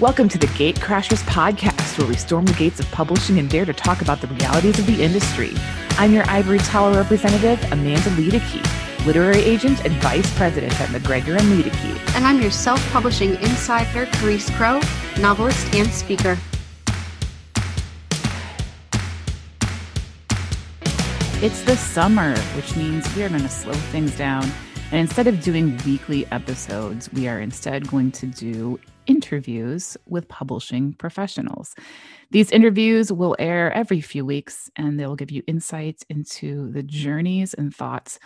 Welcome 0.00 0.30
to 0.30 0.38
the 0.38 0.46
Gate 0.56 0.76
Crashers 0.76 1.22
podcast, 1.24 1.98
where 1.98 2.08
we 2.08 2.16
storm 2.16 2.46
the 2.46 2.54
gates 2.54 2.80
of 2.80 2.90
publishing 2.90 3.38
and 3.38 3.50
dare 3.50 3.66
to 3.66 3.74
talk 3.74 4.00
about 4.00 4.22
the 4.22 4.28
realities 4.28 4.78
of 4.78 4.86
the 4.86 5.02
industry. 5.02 5.52
I'm 5.98 6.10
your 6.14 6.24
Ivory 6.26 6.56
Tower 6.56 6.94
representative, 6.94 7.62
Amanda 7.70 8.08
Luedeke, 8.12 9.04
literary 9.04 9.42
agent 9.42 9.84
and 9.84 9.92
vice 9.96 10.34
president 10.38 10.80
at 10.80 10.90
MacGregor 10.90 11.36
and 11.36 11.42
Luedeke. 11.42 12.14
And 12.16 12.24
I'm 12.24 12.40
your 12.40 12.50
self 12.50 12.82
publishing 12.92 13.34
insider, 13.42 14.06
Charis 14.06 14.48
Crowe, 14.56 14.80
novelist 15.20 15.74
and 15.74 15.86
speaker. 15.90 16.38
It's 21.42 21.62
the 21.64 21.76
summer, 21.76 22.38
which 22.56 22.74
means 22.74 23.14
we 23.14 23.22
are 23.22 23.28
going 23.28 23.42
to 23.42 23.50
slow 23.50 23.74
things 23.74 24.16
down. 24.16 24.50
And 24.92 25.00
instead 25.00 25.26
of 25.26 25.42
doing 25.42 25.78
weekly 25.84 26.24
episodes, 26.32 27.12
we 27.12 27.28
are 27.28 27.38
instead 27.38 27.86
going 27.86 28.12
to 28.12 28.26
do 28.26 28.80
interviews 29.10 29.96
with 30.06 30.28
publishing 30.28 30.94
professionals. 30.94 31.74
These 32.30 32.52
interviews 32.52 33.12
will 33.12 33.34
air 33.40 33.72
every 33.72 34.00
few 34.00 34.24
weeks 34.24 34.70
and 34.76 34.98
they'll 34.98 35.16
give 35.16 35.32
you 35.32 35.42
insights 35.48 36.04
into 36.08 36.70
the 36.70 36.84
journeys 36.84 37.52
and 37.52 37.74
thoughts 37.74 38.20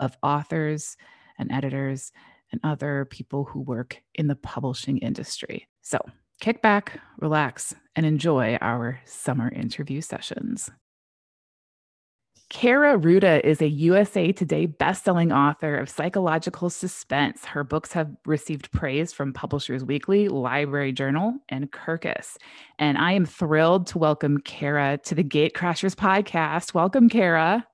of 0.00 0.16
authors 0.22 0.96
and 1.38 1.52
editors 1.52 2.10
and 2.50 2.60
other 2.64 3.04
people 3.04 3.44
who 3.44 3.60
work 3.60 3.98
in 4.14 4.28
the 4.28 4.34
publishing 4.34 4.96
industry. 4.98 5.68
So 5.82 5.98
kick 6.40 6.62
back, 6.62 6.98
relax, 7.18 7.74
and 7.94 8.06
enjoy 8.06 8.56
our 8.62 9.00
summer 9.04 9.50
interview 9.50 10.00
sessions. 10.00 10.70
Kaira 12.50 13.00
Rouda 13.00 13.40
is 13.44 13.62
a 13.62 13.68
USA 13.68 14.32
Today 14.32 14.66
bestselling 14.66 15.32
author 15.32 15.76
of 15.76 15.88
psychological 15.88 16.68
suspense. 16.68 17.44
Her 17.44 17.62
books 17.62 17.92
have 17.92 18.10
received 18.26 18.72
praise 18.72 19.12
from 19.12 19.32
Publishers 19.32 19.84
Weekly, 19.84 20.26
Library 20.26 20.90
Journal, 20.90 21.34
and 21.48 21.70
Kirkus. 21.70 22.36
And 22.76 22.98
I 22.98 23.12
am 23.12 23.24
thrilled 23.24 23.86
to 23.88 23.98
welcome 23.98 24.38
Kaira 24.38 25.00
to 25.04 25.14
the 25.14 25.22
Gatecrashers 25.22 25.94
podcast. 25.94 26.74
Welcome, 26.74 27.08
Kaira. 27.08 27.64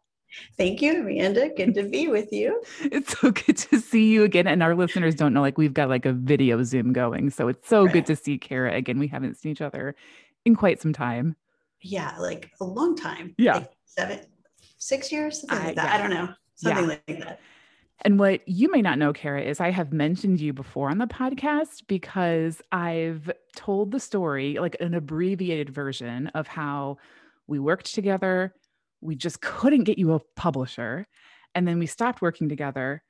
Thank 0.59 0.83
you, 0.83 1.01
Amanda. 1.01 1.49
Good 1.57 1.73
to 1.75 1.85
be 1.85 2.09
with 2.09 2.31
you. 2.31 2.63
It's 2.83 3.19
so 3.19 3.31
good 3.31 3.57
to 3.57 3.81
see 3.81 4.11
you 4.11 4.25
again. 4.25 4.47
And 4.47 4.63
our 4.63 4.75
listeners 4.75 5.15
don't 5.15 5.33
know, 5.33 5.41
like, 5.41 5.57
we've 5.57 5.73
got 5.73 5.89
like 5.89 6.05
a 6.05 6.13
video 6.13 6.63
Zoom 6.65 6.93
going. 6.93 7.31
So 7.31 7.49
it's 7.49 7.67
so 7.67 7.85
right. 7.85 7.93
good 7.95 8.07
to 8.07 8.15
see 8.15 8.39
Kaira 8.39 8.77
again. 8.77 8.99
We 8.99 9.09
haven't 9.09 9.39
seen 9.39 9.53
each 9.53 9.63
other 9.63 9.97
in 10.45 10.55
quite 10.55 10.83
some 10.83 10.93
time. 10.93 11.35
Yeah, 11.81 12.15
like 12.19 12.51
a 12.61 12.65
long 12.65 12.95
time. 12.95 13.35
Yeah. 13.39 13.55
Like 13.55 13.71
seven, 13.87 14.21
six 14.87 15.11
years, 15.11 15.41
something 15.41 15.59
like 15.59 15.77
that. 15.77 15.85
Yeah. 15.87 15.95
I 15.95 15.99
don't 15.99 16.11
know, 16.11 16.35
something 16.55 16.85
yeah. 16.85 16.99
like 17.07 17.21
that. 17.21 17.41
And 18.03 18.19
what 18.19 18.47
you 18.47 18.71
may 18.71 18.83
not 18.83 18.99
know, 18.99 19.13
Kaira, 19.13 19.45
is 19.45 19.59
I 19.59 19.71
have 19.71 19.93
mentioned 19.93 20.41
you 20.41 20.53
before 20.53 20.91
on 20.91 20.99
the 20.99 21.07
podcast 21.07 21.87
because 21.87 22.61
I've 22.71 23.31
told 23.57 23.91
the 23.91 24.01
story, 24.01 24.59
like 24.61 24.77
an 24.81 24.95
abbreviated 24.95 25.71
version 25.71 26.29
of 26.29 26.47
how 26.47 26.99
we 27.47 27.59
worked 27.59 27.95
together. 27.95 28.55
We 29.01 29.17
just 29.17 29.41
couldn't 29.41 29.85
get 29.85 29.99
you 29.99 30.13
a 30.13 30.21
publisher. 30.37 31.07
And 31.55 31.67
then 31.67 31.79
we 31.79 31.87
stopped 31.87 32.21
working 32.21 32.49
together. 32.49 33.03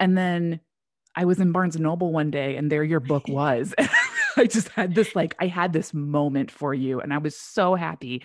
And 0.00 0.16
then 0.16 0.60
I 1.14 1.26
was 1.26 1.38
in 1.38 1.52
Barnes 1.52 1.76
and 1.76 1.82
Noble 1.82 2.10
one 2.10 2.30
day 2.30 2.56
and 2.56 2.72
there 2.72 2.82
your 2.82 3.00
book 3.00 3.24
was. 3.28 3.74
I 4.36 4.46
just 4.46 4.68
had 4.68 4.94
this, 4.94 5.14
like, 5.14 5.34
I 5.38 5.46
had 5.46 5.72
this 5.72 5.92
moment 5.92 6.50
for 6.50 6.74
you. 6.74 7.00
And 7.00 7.12
I 7.12 7.18
was 7.18 7.36
so 7.36 7.74
happy. 7.74 8.24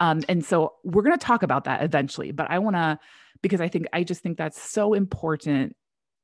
Um, 0.00 0.22
and 0.28 0.44
so 0.44 0.74
we're 0.84 1.02
to 1.02 1.18
talk 1.18 1.42
about 1.42 1.64
that 1.64 1.82
eventually, 1.82 2.32
but 2.32 2.50
I 2.50 2.58
want 2.58 2.76
to, 2.76 2.98
because 3.42 3.60
I 3.60 3.68
think, 3.68 3.86
I 3.92 4.02
just 4.04 4.22
think 4.22 4.38
that's 4.38 4.60
so 4.60 4.94
important 4.94 5.76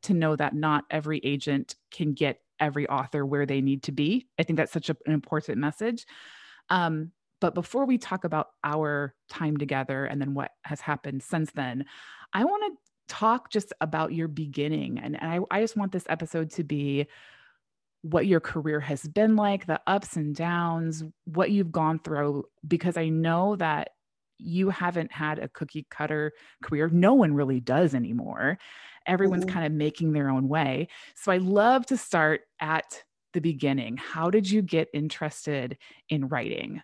to 0.03 0.15
know 0.15 0.35
that 0.35 0.55
not 0.55 0.85
every 0.91 1.21
agent 1.23 1.77
can 1.91 2.15
get 2.15 2.41
every 2.59 2.89
author 2.89 3.25
where 3.25 3.47
they 3.47 3.61
need 3.61 3.83
to 3.85 3.93
be. 3.93 4.27
I 4.39 4.43
think 4.43 4.57
that's 4.57 4.73
such 4.73 4.91
a, 4.91 4.97
an 5.07 5.13
important 5.13 5.59
message. 5.59 6.07
Um, 6.69 7.13
but 7.41 7.55
before 7.55 7.87
we 7.87 7.99
talk 7.99 8.25
about 8.25 8.49
our 8.63 9.15
time 9.29 9.57
together 9.57 10.05
and 10.05 10.21
then 10.21 10.35
what 10.35 10.51
has 10.65 10.81
happened 10.81 11.23
since 11.23 11.51
then, 11.53 11.87
I 12.33 12.45
want 12.45 12.63
to 12.73 13.15
talk 13.15 13.51
just 13.51 13.73
about 13.81 14.13
your 14.13 14.29
beginning. 14.29 14.99
And, 14.99 15.21
and 15.21 15.31
I, 15.31 15.41
I 15.51 15.61
just 15.63 15.77
want 15.77 15.93
this 15.93 16.05
episode 16.09 16.51
to 16.53 16.65
be 16.65 17.07
what 18.03 18.27
your 18.27 18.41
career 18.41 18.81
has 18.81 19.03
been 19.03 19.37
like, 19.37 19.67
the 19.67 19.81
ups 19.87 20.17
and 20.17 20.35
downs, 20.35 21.05
what 21.25 21.51
you've 21.51 21.73
gone 21.73 21.99
through, 21.99 22.45
because 22.67 22.97
I 22.97 23.09
know 23.09 23.57
that 23.57 23.91
you 24.39 24.71
haven't 24.71 25.13
had 25.13 25.39
a 25.39 25.49
cookie 25.49 25.87
cutter 25.91 26.33
career. 26.63 26.89
No 26.89 27.15
one 27.15 27.35
really 27.35 27.61
does 27.61 27.95
anymore. 27.95 28.59
Everyone's 29.07 29.45
mm-hmm. 29.45 29.55
kind 29.55 29.67
of 29.67 29.73
making 29.73 30.13
their 30.13 30.31
own 30.31 30.49
way. 30.49 30.89
So 31.15 31.31
I 31.31 31.39
love 31.39 31.87
to 31.87 31.97
start 31.97 32.43
at 32.59 33.05
the 33.33 33.41
beginning. 33.41 33.97
How 33.97 34.31
did 34.31 34.51
you 34.51 34.63
get 34.63 34.89
interested 34.95 35.77
in 36.09 36.29
writing? 36.29 36.83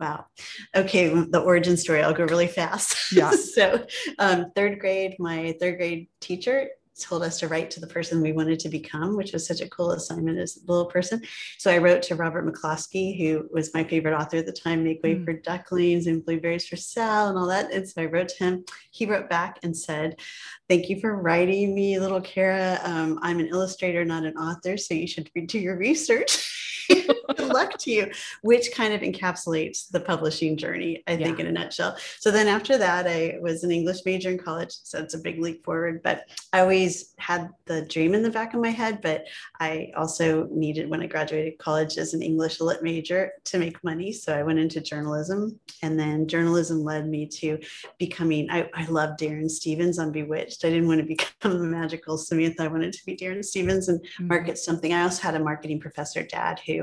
Wow. 0.00 0.26
Okay, 0.74 1.08
the 1.08 1.40
origin 1.40 1.76
story. 1.76 2.02
I'll 2.02 2.14
go 2.14 2.24
really 2.24 2.48
fast. 2.48 3.12
Yeah. 3.12 3.30
so, 3.54 3.86
um, 4.18 4.46
third 4.56 4.80
grade, 4.80 5.16
my 5.18 5.54
third 5.60 5.76
grade 5.76 6.08
teacher 6.20 6.68
told 7.00 7.22
us 7.22 7.38
to 7.40 7.48
write 7.48 7.70
to 7.72 7.80
the 7.80 7.86
person 7.86 8.20
we 8.20 8.32
wanted 8.32 8.60
to 8.60 8.68
become, 8.68 9.16
which 9.16 9.32
was 9.32 9.46
such 9.46 9.60
a 9.60 9.68
cool 9.68 9.92
assignment 9.92 10.38
as 10.38 10.56
a 10.56 10.70
little 10.70 10.86
person. 10.86 11.22
So 11.58 11.70
I 11.70 11.78
wrote 11.78 12.02
to 12.02 12.14
Robert 12.14 12.46
McCloskey, 12.46 13.18
who 13.18 13.48
was 13.52 13.74
my 13.74 13.84
favorite 13.84 14.14
author 14.14 14.38
at 14.38 14.46
the 14.46 14.52
time, 14.52 14.84
Make 14.84 15.02
Way 15.02 15.16
mm. 15.16 15.24
for 15.24 15.32
Ducklings 15.32 16.06
and 16.06 16.24
Blueberries 16.24 16.66
for 16.66 16.76
Sal 16.76 17.28
and 17.28 17.38
all 17.38 17.46
that. 17.46 17.72
And 17.72 17.88
so 17.88 18.02
I 18.02 18.06
wrote 18.06 18.28
to 18.28 18.44
him. 18.44 18.64
He 18.90 19.06
wrote 19.06 19.28
back 19.28 19.58
and 19.62 19.76
said, 19.76 20.20
Thank 20.68 20.88
you 20.88 21.00
for 21.00 21.16
writing 21.16 21.74
me, 21.74 21.98
little 21.98 22.20
Kaira. 22.20 22.82
Um, 22.84 23.18
I'm 23.22 23.40
an 23.40 23.48
illustrator, 23.48 24.04
not 24.04 24.24
an 24.24 24.36
author, 24.36 24.76
so 24.76 24.94
you 24.94 25.06
should 25.06 25.30
do 25.46 25.58
your 25.58 25.76
research. 25.76 26.50
Good 27.36 27.48
luck 27.48 27.78
to 27.78 27.90
you, 27.90 28.10
which 28.42 28.72
kind 28.72 28.94
of 28.94 29.00
encapsulates 29.00 29.90
the 29.90 30.00
publishing 30.00 30.56
journey, 30.56 31.02
I 31.06 31.12
yeah. 31.12 31.26
think, 31.26 31.40
in 31.40 31.46
a 31.46 31.52
nutshell. 31.52 31.96
So 32.20 32.30
then 32.30 32.48
after 32.48 32.78
that, 32.78 33.06
I 33.06 33.38
was 33.40 33.64
an 33.64 33.70
English 33.70 34.04
major 34.04 34.30
in 34.30 34.38
college. 34.38 34.72
So 34.82 34.98
it's 34.98 35.14
a 35.14 35.18
big 35.18 35.40
leap 35.40 35.64
forward, 35.64 36.02
but 36.02 36.28
I 36.52 36.60
always 36.60 37.14
had 37.18 37.50
the 37.66 37.82
dream 37.82 38.14
in 38.14 38.22
the 38.22 38.30
back 38.30 38.54
of 38.54 38.60
my 38.60 38.70
head. 38.70 39.00
But 39.02 39.26
I 39.60 39.92
also 39.96 40.48
needed, 40.50 40.88
when 40.88 41.02
I 41.02 41.06
graduated 41.06 41.58
college 41.58 41.98
as 41.98 42.14
an 42.14 42.22
English 42.22 42.60
lit 42.60 42.82
major, 42.82 43.32
to 43.44 43.58
make 43.58 43.82
money. 43.84 44.12
So 44.12 44.34
I 44.36 44.42
went 44.42 44.58
into 44.58 44.80
journalism. 44.80 45.58
And 45.82 45.98
then 45.98 46.26
journalism 46.28 46.84
led 46.84 47.08
me 47.08 47.26
to 47.26 47.58
becoming, 47.98 48.50
I, 48.50 48.68
I 48.74 48.86
love 48.86 49.16
Darrin 49.16 49.48
Stephens 49.48 49.98
on 49.98 50.12
Bewitched. 50.12 50.64
I 50.64 50.70
didn't 50.70 50.88
want 50.88 51.00
to 51.00 51.06
become 51.16 51.52
a 51.52 51.64
magical 51.64 52.18
Samantha. 52.18 52.64
I 52.64 52.68
wanted 52.68 52.92
to 52.92 53.04
be 53.06 53.16
Darrin 53.16 53.42
Stephens 53.42 53.88
and 53.88 54.00
mm-hmm. 54.00 54.28
market 54.28 54.58
something. 54.58 54.92
I 54.92 55.02
also 55.02 55.22
had 55.22 55.34
a 55.34 55.44
marketing 55.44 55.80
professor 55.80 56.22
dad 56.22 56.60
who 56.66 56.73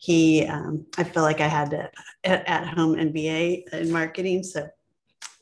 he, 0.00 0.46
um, 0.46 0.86
I 0.96 1.04
feel 1.04 1.22
like 1.22 1.40
I 1.40 1.48
had 1.48 1.70
to 1.70 1.90
at, 2.24 2.48
at 2.48 2.66
home 2.68 2.96
MBA 2.96 3.72
in 3.72 3.90
marketing. 3.90 4.42
So 4.42 4.68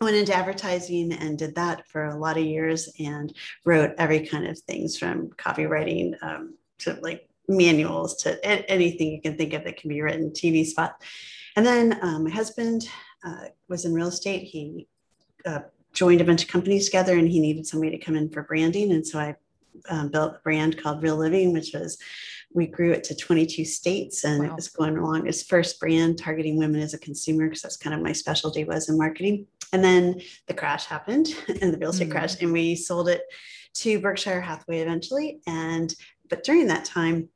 I 0.00 0.04
went 0.04 0.16
into 0.16 0.34
advertising 0.34 1.12
and 1.12 1.38
did 1.38 1.54
that 1.56 1.88
for 1.88 2.06
a 2.06 2.16
lot 2.16 2.38
of 2.38 2.44
years 2.44 2.88
and 2.98 3.32
wrote 3.64 3.92
every 3.98 4.26
kind 4.26 4.46
of 4.46 4.58
things 4.60 4.96
from 4.96 5.28
copywriting 5.30 6.14
um, 6.22 6.54
to 6.78 6.98
like 7.02 7.28
manuals 7.48 8.16
to 8.22 8.44
anything 8.44 9.12
you 9.12 9.20
can 9.20 9.36
think 9.36 9.52
of 9.52 9.64
that 9.64 9.76
can 9.76 9.88
be 9.88 10.00
written, 10.00 10.30
TV 10.30 10.64
spot. 10.64 11.02
And 11.56 11.66
then 11.66 11.98
um, 12.02 12.24
my 12.24 12.30
husband 12.30 12.88
uh, 13.24 13.46
was 13.68 13.84
in 13.84 13.92
real 13.92 14.08
estate. 14.08 14.44
He 14.44 14.86
uh, 15.44 15.60
joined 15.92 16.20
a 16.20 16.24
bunch 16.24 16.44
of 16.44 16.48
companies 16.48 16.86
together 16.86 17.18
and 17.18 17.28
he 17.28 17.40
needed 17.40 17.66
somebody 17.66 17.96
to 17.98 18.04
come 18.04 18.16
in 18.16 18.30
for 18.30 18.42
branding. 18.44 18.92
And 18.92 19.06
so 19.06 19.18
I 19.18 19.36
um, 19.88 20.08
built 20.08 20.36
a 20.36 20.40
brand 20.42 20.80
called 20.80 21.02
Real 21.02 21.16
Living, 21.16 21.52
which 21.52 21.72
was 21.74 21.98
we 22.52 22.66
grew 22.66 22.92
it 22.92 23.04
to 23.04 23.14
22 23.14 23.64
states 23.64 24.24
and 24.24 24.40
wow. 24.40 24.46
it 24.46 24.56
was 24.56 24.68
going 24.68 24.96
along 24.96 25.28
as 25.28 25.42
first 25.42 25.78
brand 25.78 26.18
targeting 26.18 26.56
women 26.58 26.80
as 26.80 26.94
a 26.94 26.98
consumer 26.98 27.46
because 27.46 27.62
that's 27.62 27.76
kind 27.76 27.94
of 27.94 28.02
my 28.02 28.12
specialty 28.12 28.64
was 28.64 28.88
in 28.88 28.98
marketing 28.98 29.46
and 29.72 29.84
then 29.84 30.20
the 30.48 30.54
crash 30.54 30.86
happened 30.86 31.28
and 31.62 31.72
the 31.72 31.78
real 31.78 31.90
estate 31.90 32.08
mm. 32.08 32.12
crash 32.12 32.40
and 32.40 32.52
we 32.52 32.74
sold 32.74 33.08
it 33.08 33.22
to 33.74 34.00
berkshire 34.00 34.40
hathaway 34.40 34.80
eventually 34.80 35.40
and 35.46 35.94
but 36.28 36.42
during 36.44 36.66
that 36.66 36.84
time 36.84 37.28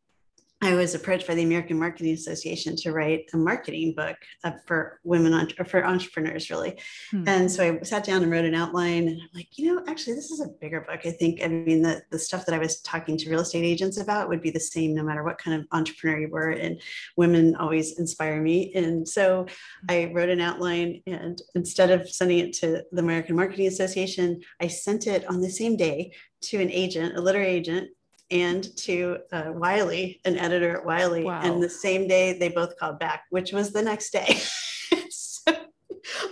I 0.63 0.75
was 0.75 0.95
approached 0.95 1.27
by 1.27 1.35
the 1.35 1.43
American 1.43 1.79
Marketing 1.79 2.15
Association 2.15 2.75
to 2.77 2.93
write 2.93 3.27
a 3.35 3.37
marketing 3.37 3.95
book 3.95 4.17
uh, 4.45 4.53
for 4.67 4.99
women 5.05 5.49
for 5.67 5.85
entrepreneurs, 5.85 6.49
really. 6.49 6.81
Hmm. 7.11 7.25
And 7.27 7.51
so 7.51 7.79
I 7.81 7.83
sat 7.83 8.05
down 8.05 8.23
and 8.23 8.33
wrote 8.33 8.47
an 8.47 8.55
outline, 8.55 9.09
and 9.09 9.21
I'm 9.21 9.29
like, 9.35 9.59
you 9.59 9.75
know, 9.75 9.85
actually, 9.87 10.15
this 10.15 10.31
is 10.31 10.41
a 10.41 10.49
bigger 10.61 10.81
book. 10.81 11.01
I 11.05 11.11
think. 11.11 11.43
I 11.43 11.49
mean, 11.49 11.83
the 11.83 12.03
the 12.11 12.19
stuff 12.19 12.47
that 12.47 12.55
I 12.55 12.59
was 12.59 12.81
talking 12.81 13.19
to 13.19 13.31
real 13.31 13.41
estate 13.41 13.65
agents 13.65 13.99
about 13.99 14.29
would 14.29 14.41
be 14.41 14.51
the 14.51 14.61
same 14.61 14.95
no 14.95 15.03
matter 15.03 15.23
what 15.23 15.39
kind 15.39 15.61
of 15.61 15.67
entrepreneur 15.73 16.21
you 16.21 16.29
were, 16.29 16.51
and 16.51 16.81
women 17.17 17.57
always 17.57 17.99
inspire 17.99 18.41
me. 18.41 18.73
And 18.75 19.07
so 19.07 19.43
hmm. 19.43 19.87
I 19.91 20.11
wrote 20.15 20.31
an 20.31 20.41
outline, 20.41 21.03
and 21.07 21.41
instead 21.55 21.91
of 21.91 22.09
sending 22.09 22.39
it 22.39 22.53
to 22.55 22.83
the 22.91 23.03
American 23.03 23.37
Marketing 23.37 23.67
Association, 23.67 24.41
I 24.61 24.69
sent 24.69 25.07
it 25.07 25.29
on 25.29 25.41
the 25.41 25.51
same 25.51 25.77
day 25.77 26.13
to 26.43 26.61
an 26.61 26.71
agent, 26.71 27.17
a 27.17 27.21
literary 27.21 27.49
agent 27.49 27.91
and 28.35 28.77
to 28.77 29.19
uh, 29.33 29.53
Wiley, 29.55 30.21
an 30.25 30.37
editor 30.37 30.77
at 30.77 30.85
Wiley. 30.85 31.23
Wow. 31.23 31.41
And 31.43 31.63
the 31.63 31.71
same 31.71 32.09
day 32.09 32.37
they 32.37 32.49
both 32.49 32.77
called 32.77 32.99
back, 32.99 33.23
which 33.31 33.53
was 33.53 33.73
the 33.73 33.81
next 33.81 34.11
day. 34.11 34.41
so, 35.11 35.53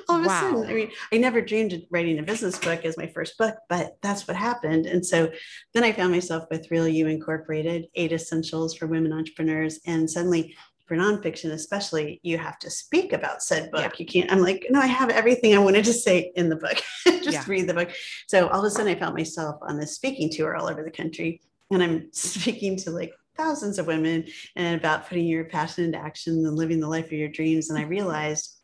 all 0.09 0.19
of 0.19 0.27
wow. 0.27 0.37
a 0.37 0.41
sudden, 0.41 0.67
I 0.67 0.75
mean, 0.75 0.91
I 1.13 1.19
never 1.19 1.41
dreamed 1.41 1.73
of 1.73 1.83
writing 1.91 2.19
a 2.19 2.25
business 2.25 2.59
book 2.59 2.85
as 2.85 2.99
my 2.99 3.07
first 3.07 3.39
book, 3.39 3.55
but 3.69 3.97
that's 4.03 4.27
what 4.27 4.37
happened. 4.37 4.87
And 4.87 5.07
so 5.07 5.31
then 5.75 5.85
I 5.85 5.93
found 5.93 6.11
myself 6.11 6.45
with 6.51 6.71
Real 6.73 6.89
You 6.89 7.07
Incorporated, 7.07 7.87
eight 7.95 8.13
essentials 8.13 8.75
for 8.75 8.89
women 8.89 9.13
entrepreneurs. 9.13 9.79
And 9.87 10.11
suddenly 10.11 10.57
for 10.87 10.97
nonfiction, 10.97 11.53
especially, 11.53 12.21
you 12.25 12.37
have 12.37 12.59
to 12.59 12.69
speak 12.69 13.13
about 13.13 13.45
said 13.45 13.71
book. 13.71 13.93
Yeah. 13.93 13.97
You 13.99 14.07
can't, 14.07 14.33
I'm 14.33 14.43
like, 14.43 14.67
no, 14.71 14.81
I 14.81 14.87
have 14.87 15.09
everything 15.09 15.55
I 15.55 15.59
wanted 15.59 15.85
to 15.85 15.93
say 15.93 16.33
in 16.35 16.49
the 16.49 16.57
book. 16.57 16.83
Just 17.07 17.31
yeah. 17.31 17.45
read 17.47 17.69
the 17.69 17.75
book. 17.75 17.91
So 18.27 18.49
all 18.49 18.59
of 18.59 18.67
a 18.67 18.71
sudden 18.71 18.93
I 18.93 18.99
found 18.99 19.15
myself 19.15 19.57
on 19.63 19.79
this 19.79 19.95
speaking 19.95 20.31
tour 20.31 20.57
all 20.57 20.69
over 20.69 20.83
the 20.83 20.91
country. 20.91 21.41
And 21.73 21.83
I'm 21.83 22.09
speaking 22.13 22.77
to 22.79 22.91
like 22.91 23.13
thousands 23.37 23.79
of 23.79 23.87
women 23.87 24.27
and 24.57 24.79
about 24.79 25.09
putting 25.09 25.27
your 25.27 25.45
passion 25.45 25.85
into 25.85 25.99
action 25.99 26.35
and 26.47 26.57
living 26.57 26.81
the 26.81 26.89
life 26.89 27.07
of 27.07 27.13
your 27.13 27.29
dreams. 27.29 27.71
And 27.71 27.79
I 27.79 27.83
realized 27.83 28.59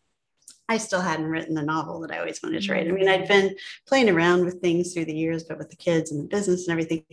I 0.68 0.76
still 0.76 1.00
hadn't 1.00 1.26
written 1.26 1.54
the 1.54 1.62
novel 1.62 2.00
that 2.00 2.10
I 2.10 2.18
always 2.18 2.42
wanted 2.42 2.62
to 2.62 2.72
write. 2.72 2.86
I 2.86 2.92
mean, 2.92 3.08
I'd 3.08 3.26
been 3.26 3.56
playing 3.86 4.10
around 4.10 4.44
with 4.44 4.60
things 4.60 4.92
through 4.92 5.06
the 5.06 5.16
years, 5.16 5.44
but 5.44 5.58
with 5.58 5.70
the 5.70 5.76
kids 5.76 6.12
and 6.12 6.22
the 6.22 6.28
business 6.28 6.68
and 6.68 6.72
everything. 6.72 7.04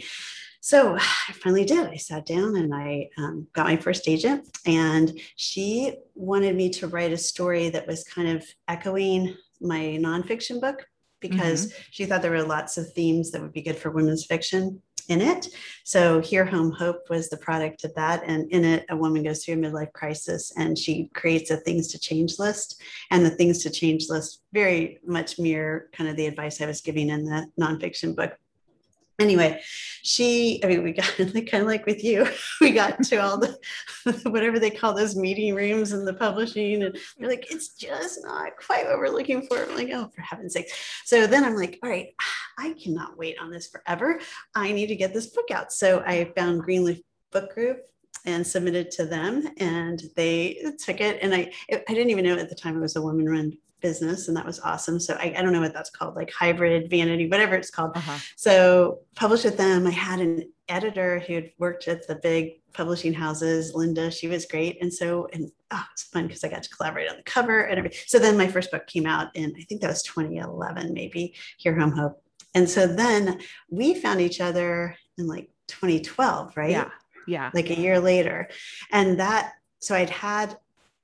So 0.59 0.95
I 0.97 1.33
finally 1.33 1.63
did. 1.63 1.87
I 1.87 1.95
sat 1.95 2.25
down 2.25 2.57
and 2.57 2.75
I 2.75 3.09
um, 3.17 3.47
got 3.53 3.67
my 3.67 3.77
first 3.77 4.09
agent, 4.09 4.45
and 4.65 5.17
she 5.35 5.95
wanted 6.15 6.55
me 6.55 6.69
to 6.71 6.87
write 6.87 7.13
a 7.13 7.17
story 7.17 7.69
that 7.69 7.87
was 7.87 8.03
kind 8.03 8.35
of 8.35 8.43
echoing 8.67 9.37
my 9.61 9.97
nonfiction 10.01 10.59
book 10.59 10.85
because 11.21 11.67
mm-hmm. 11.67 11.81
she 11.91 12.05
thought 12.05 12.21
there 12.21 12.31
were 12.31 12.43
lots 12.43 12.77
of 12.77 12.91
themes 12.93 13.31
that 13.31 13.41
would 13.41 13.53
be 13.53 13.61
good 13.61 13.77
for 13.77 13.89
women's 13.89 14.25
fiction 14.25 14.81
in 15.05 15.21
it. 15.21 15.47
So 15.83 16.19
Here 16.19 16.45
Home 16.45 16.71
Hope 16.71 17.09
was 17.09 17.29
the 17.29 17.37
product 17.37 17.83
of 17.83 17.93
that. 17.95 18.23
And 18.25 18.49
in 18.51 18.63
it, 18.63 18.85
a 18.89 18.95
woman 18.95 19.23
goes 19.23 19.43
through 19.43 19.55
a 19.55 19.57
midlife 19.57 19.93
crisis 19.93 20.51
and 20.57 20.77
she 20.77 21.09
creates 21.13 21.51
a 21.51 21.57
things 21.57 21.87
to 21.89 21.99
change 21.99 22.39
list. 22.39 22.81
And 23.11 23.25
the 23.25 23.29
things 23.29 23.63
to 23.63 23.69
change 23.69 24.09
list 24.09 24.41
very 24.53 24.99
much 25.05 25.39
mirror 25.39 25.89
kind 25.93 26.09
of 26.09 26.15
the 26.15 26.27
advice 26.27 26.61
I 26.61 26.65
was 26.65 26.81
giving 26.81 27.09
in 27.09 27.25
the 27.25 27.47
nonfiction 27.59 28.15
book 28.15 28.37
anyway 29.19 29.61
she 30.01 30.59
i 30.63 30.67
mean 30.67 30.83
we 30.83 30.91
got 30.91 31.11
like 31.19 31.49
kind 31.49 31.61
of 31.61 31.67
like 31.67 31.85
with 31.85 32.03
you 32.03 32.27
we 32.61 32.71
got 32.71 33.01
to 33.01 33.17
all 33.17 33.37
the 33.37 33.57
whatever 34.29 34.59
they 34.59 34.69
call 34.69 34.93
those 34.93 35.15
meeting 35.15 35.55
rooms 35.55 35.91
and 35.91 36.07
the 36.07 36.13
publishing 36.13 36.83
and 36.83 36.97
they're 37.17 37.29
like 37.29 37.49
it's 37.51 37.69
just 37.69 38.19
not 38.23 38.55
quite 38.57 38.85
what 38.85 38.97
we're 38.97 39.09
looking 39.09 39.45
for 39.47 39.63
i'm 39.63 39.75
like 39.75 39.89
oh 39.93 40.09
for 40.13 40.21
heaven's 40.21 40.53
sake 40.53 40.69
so 41.05 41.27
then 41.27 41.43
i'm 41.43 41.55
like 41.55 41.79
all 41.83 41.89
right 41.89 42.09
i 42.57 42.73
cannot 42.73 43.17
wait 43.17 43.37
on 43.39 43.51
this 43.51 43.67
forever. 43.67 44.19
I 44.53 44.71
need 44.71 44.87
to 44.87 44.95
get 44.95 45.13
this 45.13 45.27
book 45.27 45.51
out. 45.51 45.71
So 45.71 46.03
i 46.05 46.31
found 46.35 46.61
greenleaf 46.61 47.01
book 47.31 47.53
group 47.53 47.79
and 48.25 48.45
submitted 48.45 48.89
to 48.91 49.05
them 49.05 49.47
and 49.57 50.01
they 50.15 50.73
took 50.83 51.01
it. 51.01 51.19
And 51.21 51.33
i 51.33 51.51
i 51.71 51.93
didn't 51.93 52.09
even 52.09 52.25
know 52.25 52.37
at 52.37 52.49
the 52.49 52.55
time 52.55 52.77
it 52.77 52.81
was 52.81 52.95
a 52.95 53.01
woman 53.01 53.29
run 53.29 53.57
business 53.81 54.27
and 54.27 54.35
that 54.35 54.45
was 54.45 54.59
awesome. 54.61 54.99
So 54.99 55.15
I, 55.15 55.35
I, 55.37 55.41
don't 55.41 55.53
know 55.53 55.61
what 55.61 55.73
that's 55.73 55.91
called 55.91 56.15
like 56.15 56.31
hybrid 56.31 56.89
vanity 56.89 57.29
whatever 57.29 57.53
it's 57.55 57.69
called. 57.69 57.91
Uh-huh. 57.95 58.17
so 58.35 58.99
published 59.15 59.45
with 59.45 59.57
them. 59.57 59.85
I 59.85 59.91
had 59.91 60.19
an 60.19 60.51
editor 60.69 61.19
who 61.19 61.35
had 61.35 61.51
worked 61.59 61.87
at 61.87 62.07
the 62.07 62.15
big 62.15 62.61
publishing 62.73 63.13
houses 63.13 63.73
linda 63.75 64.09
she 64.09 64.27
was 64.27 64.47
great. 64.47 64.81
And 64.81 64.91
so 64.91 65.27
and 65.33 65.51
oh, 65.69 65.85
it's 65.93 66.03
fun 66.03 66.25
because 66.25 66.43
i 66.43 66.47
got 66.47 66.63
to 66.63 66.69
collaborate 66.69 67.09
on 67.11 67.17
the 67.17 67.23
cover 67.23 67.61
and 67.61 67.77
everything. 67.77 67.99
So 68.07 68.17
then 68.17 68.37
my 68.37 68.47
first 68.47 68.71
book 68.71 68.87
came 68.87 69.05
out 69.05 69.27
in 69.35 69.53
i 69.55 69.61
think 69.63 69.81
that 69.81 69.89
was 69.89 70.01
2011 70.03 70.93
maybe 70.93 71.35
here 71.57 71.77
home 71.79 71.91
hope 71.91 72.24
and 72.55 72.69
so 72.69 72.87
then 72.87 73.39
we 73.69 73.93
found 73.93 74.21
each 74.21 74.41
other 74.41 74.95
in 75.17 75.27
like 75.27 75.49
2012 75.67 76.57
right 76.57 76.71
yeah 76.71 76.89
yeah 77.27 77.51
like 77.53 77.69
a 77.69 77.79
year 77.79 77.99
later 77.99 78.49
and 78.91 79.19
that 79.19 79.53
so 79.79 79.93
i'd 79.95 80.09
had 80.09 80.57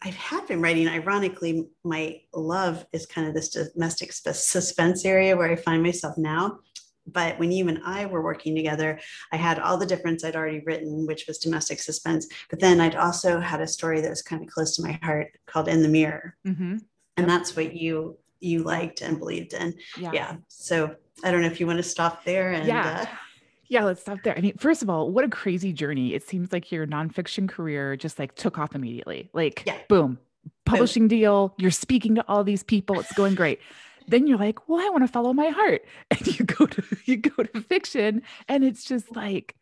I 0.04 0.10
have 0.10 0.48
been 0.48 0.62
writing. 0.62 0.88
Ironically, 0.88 1.68
my 1.84 2.22
love 2.34 2.86
is 2.92 3.06
kind 3.06 3.28
of 3.28 3.36
this 3.36 3.50
domestic 3.50 4.12
suspense 4.12 5.06
area 5.06 5.38
where 5.38 5.52
I 5.52 5.56
find 5.56 5.84
myself 5.84 6.18
now. 6.18 6.60
But 7.08 7.38
when 7.40 7.52
you 7.52 7.68
and 7.68 7.80
I 7.84 8.06
were 8.06 8.22
working 8.22 8.56
together, 8.56 9.00
I 9.32 9.38
had 9.38 9.60
all 9.60 9.78
the 9.78 9.86
difference 9.86 10.24
I'd 10.24 10.36
already 10.36 10.62
written, 10.66 11.06
which 11.06 11.26
was 11.28 11.38
domestic 11.38 11.80
suspense. 11.80 12.28
But 12.50 12.60
then 12.60 12.80
I'd 12.80 12.96
also 12.96 13.40
had 13.40 13.62
a 13.62 13.68
story 13.68 14.02
that 14.02 14.10
was 14.10 14.22
kind 14.22 14.44
of 14.44 14.50
close 14.50 14.76
to 14.76 14.84
my 14.84 15.00
heart 15.04 15.32
called 15.46 15.68
In 15.68 15.84
the 15.84 15.90
Mirror. 15.90 16.36
Mm-hmm. 16.48 16.78
And 17.18 17.30
that's 17.30 17.56
what 17.56 17.76
you 17.76 18.18
you 18.42 18.64
liked 18.64 19.02
and 19.02 19.20
believed 19.20 19.54
in. 19.54 19.76
Yeah. 19.98 20.12
yeah. 20.14 20.36
So 20.50 20.96
I 21.24 21.32
don't 21.32 21.42
know 21.42 21.48
if 21.48 21.60
you 21.60 21.68
want 21.68 21.78
to 21.78 21.84
stop 21.84 22.26
there 22.26 22.52
and 22.52 22.68
yeah. 22.68 23.08
Uh, 23.10 23.16
yeah, 23.70 23.86
let's 23.86 24.02
stop 24.02 24.22
there. 24.24 24.38
I 24.38 24.42
mean, 24.42 24.58
first 24.58 24.82
of 24.82 24.90
all, 24.90 25.10
what 25.10 25.24
a 25.24 25.30
crazy 25.30 25.72
journey. 25.72 26.14
It 26.14 26.28
seems 26.28 26.52
like 26.52 26.74
your 26.74 26.86
nonfiction 26.86 27.48
career 27.48 27.96
just 27.96 28.20
like 28.20 28.36
took 28.36 28.58
off 28.58 28.76
immediately. 28.76 29.30
Like, 29.32 29.64
yeah. 29.66 29.78
boom, 29.88 30.20
publishing 30.66 31.04
boom. 31.04 31.20
deal. 31.20 31.54
You're 31.58 31.72
speaking 31.72 32.16
to 32.16 32.26
all 32.28 32.44
these 32.44 32.64
people. 32.64 33.00
It's 33.00 33.14
going 33.14 33.34
great. 33.34 33.62
then 34.10 34.28
you're 34.28 34.38
like, 34.38 34.68
well, 34.68 34.86
I 34.86 34.90
want 34.90 35.04
to 35.06 35.08
follow 35.08 35.32
my 35.32 35.48
heart. 35.50 35.86
And 36.12 36.28
you 36.28 36.46
go 36.46 36.66
to 36.66 36.84
you 37.06 37.18
go 37.18 37.44
to 37.44 37.62
fiction 37.62 38.24
and 38.50 38.66
it's 38.66 38.84
just 38.84 39.16
like 39.16 39.56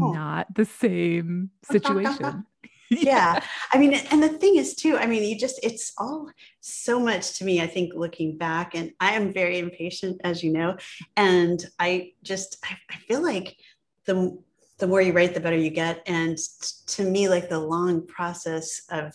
oh. 0.00 0.12
not 0.12 0.54
the 0.54 0.64
same 0.64 1.50
situation 1.70 2.46
yeah. 2.90 3.40
I 3.72 3.78
mean, 3.78 3.94
and 4.10 4.22
the 4.22 4.28
thing 4.28 4.56
is, 4.56 4.74
too, 4.74 4.96
I 4.96 5.06
mean, 5.06 5.22
you 5.22 5.38
just, 5.38 5.60
it's 5.62 5.92
all 5.98 6.30
so 6.60 7.00
much 7.00 7.38
to 7.38 7.44
me, 7.44 7.60
I 7.60 7.66
think, 7.66 7.94
looking 7.94 8.36
back. 8.36 8.74
And 8.74 8.92
I 9.00 9.12
am 9.12 9.32
very 9.32 9.58
impatient, 9.58 10.20
as 10.24 10.42
you 10.42 10.52
know. 10.52 10.76
And 11.16 11.64
I 11.78 12.12
just, 12.22 12.58
I, 12.64 12.76
I 12.90 12.96
feel 12.96 13.22
like 13.22 13.56
the, 14.04 14.38
the 14.78 14.86
more 14.86 15.00
you 15.00 15.12
write, 15.12 15.34
the 15.34 15.40
better 15.40 15.56
you 15.56 15.70
get. 15.70 16.02
And 16.06 16.38
to 16.86 17.04
me, 17.04 17.28
like 17.28 17.48
the 17.48 17.58
long 17.58 18.06
process 18.06 18.82
of 18.90 19.14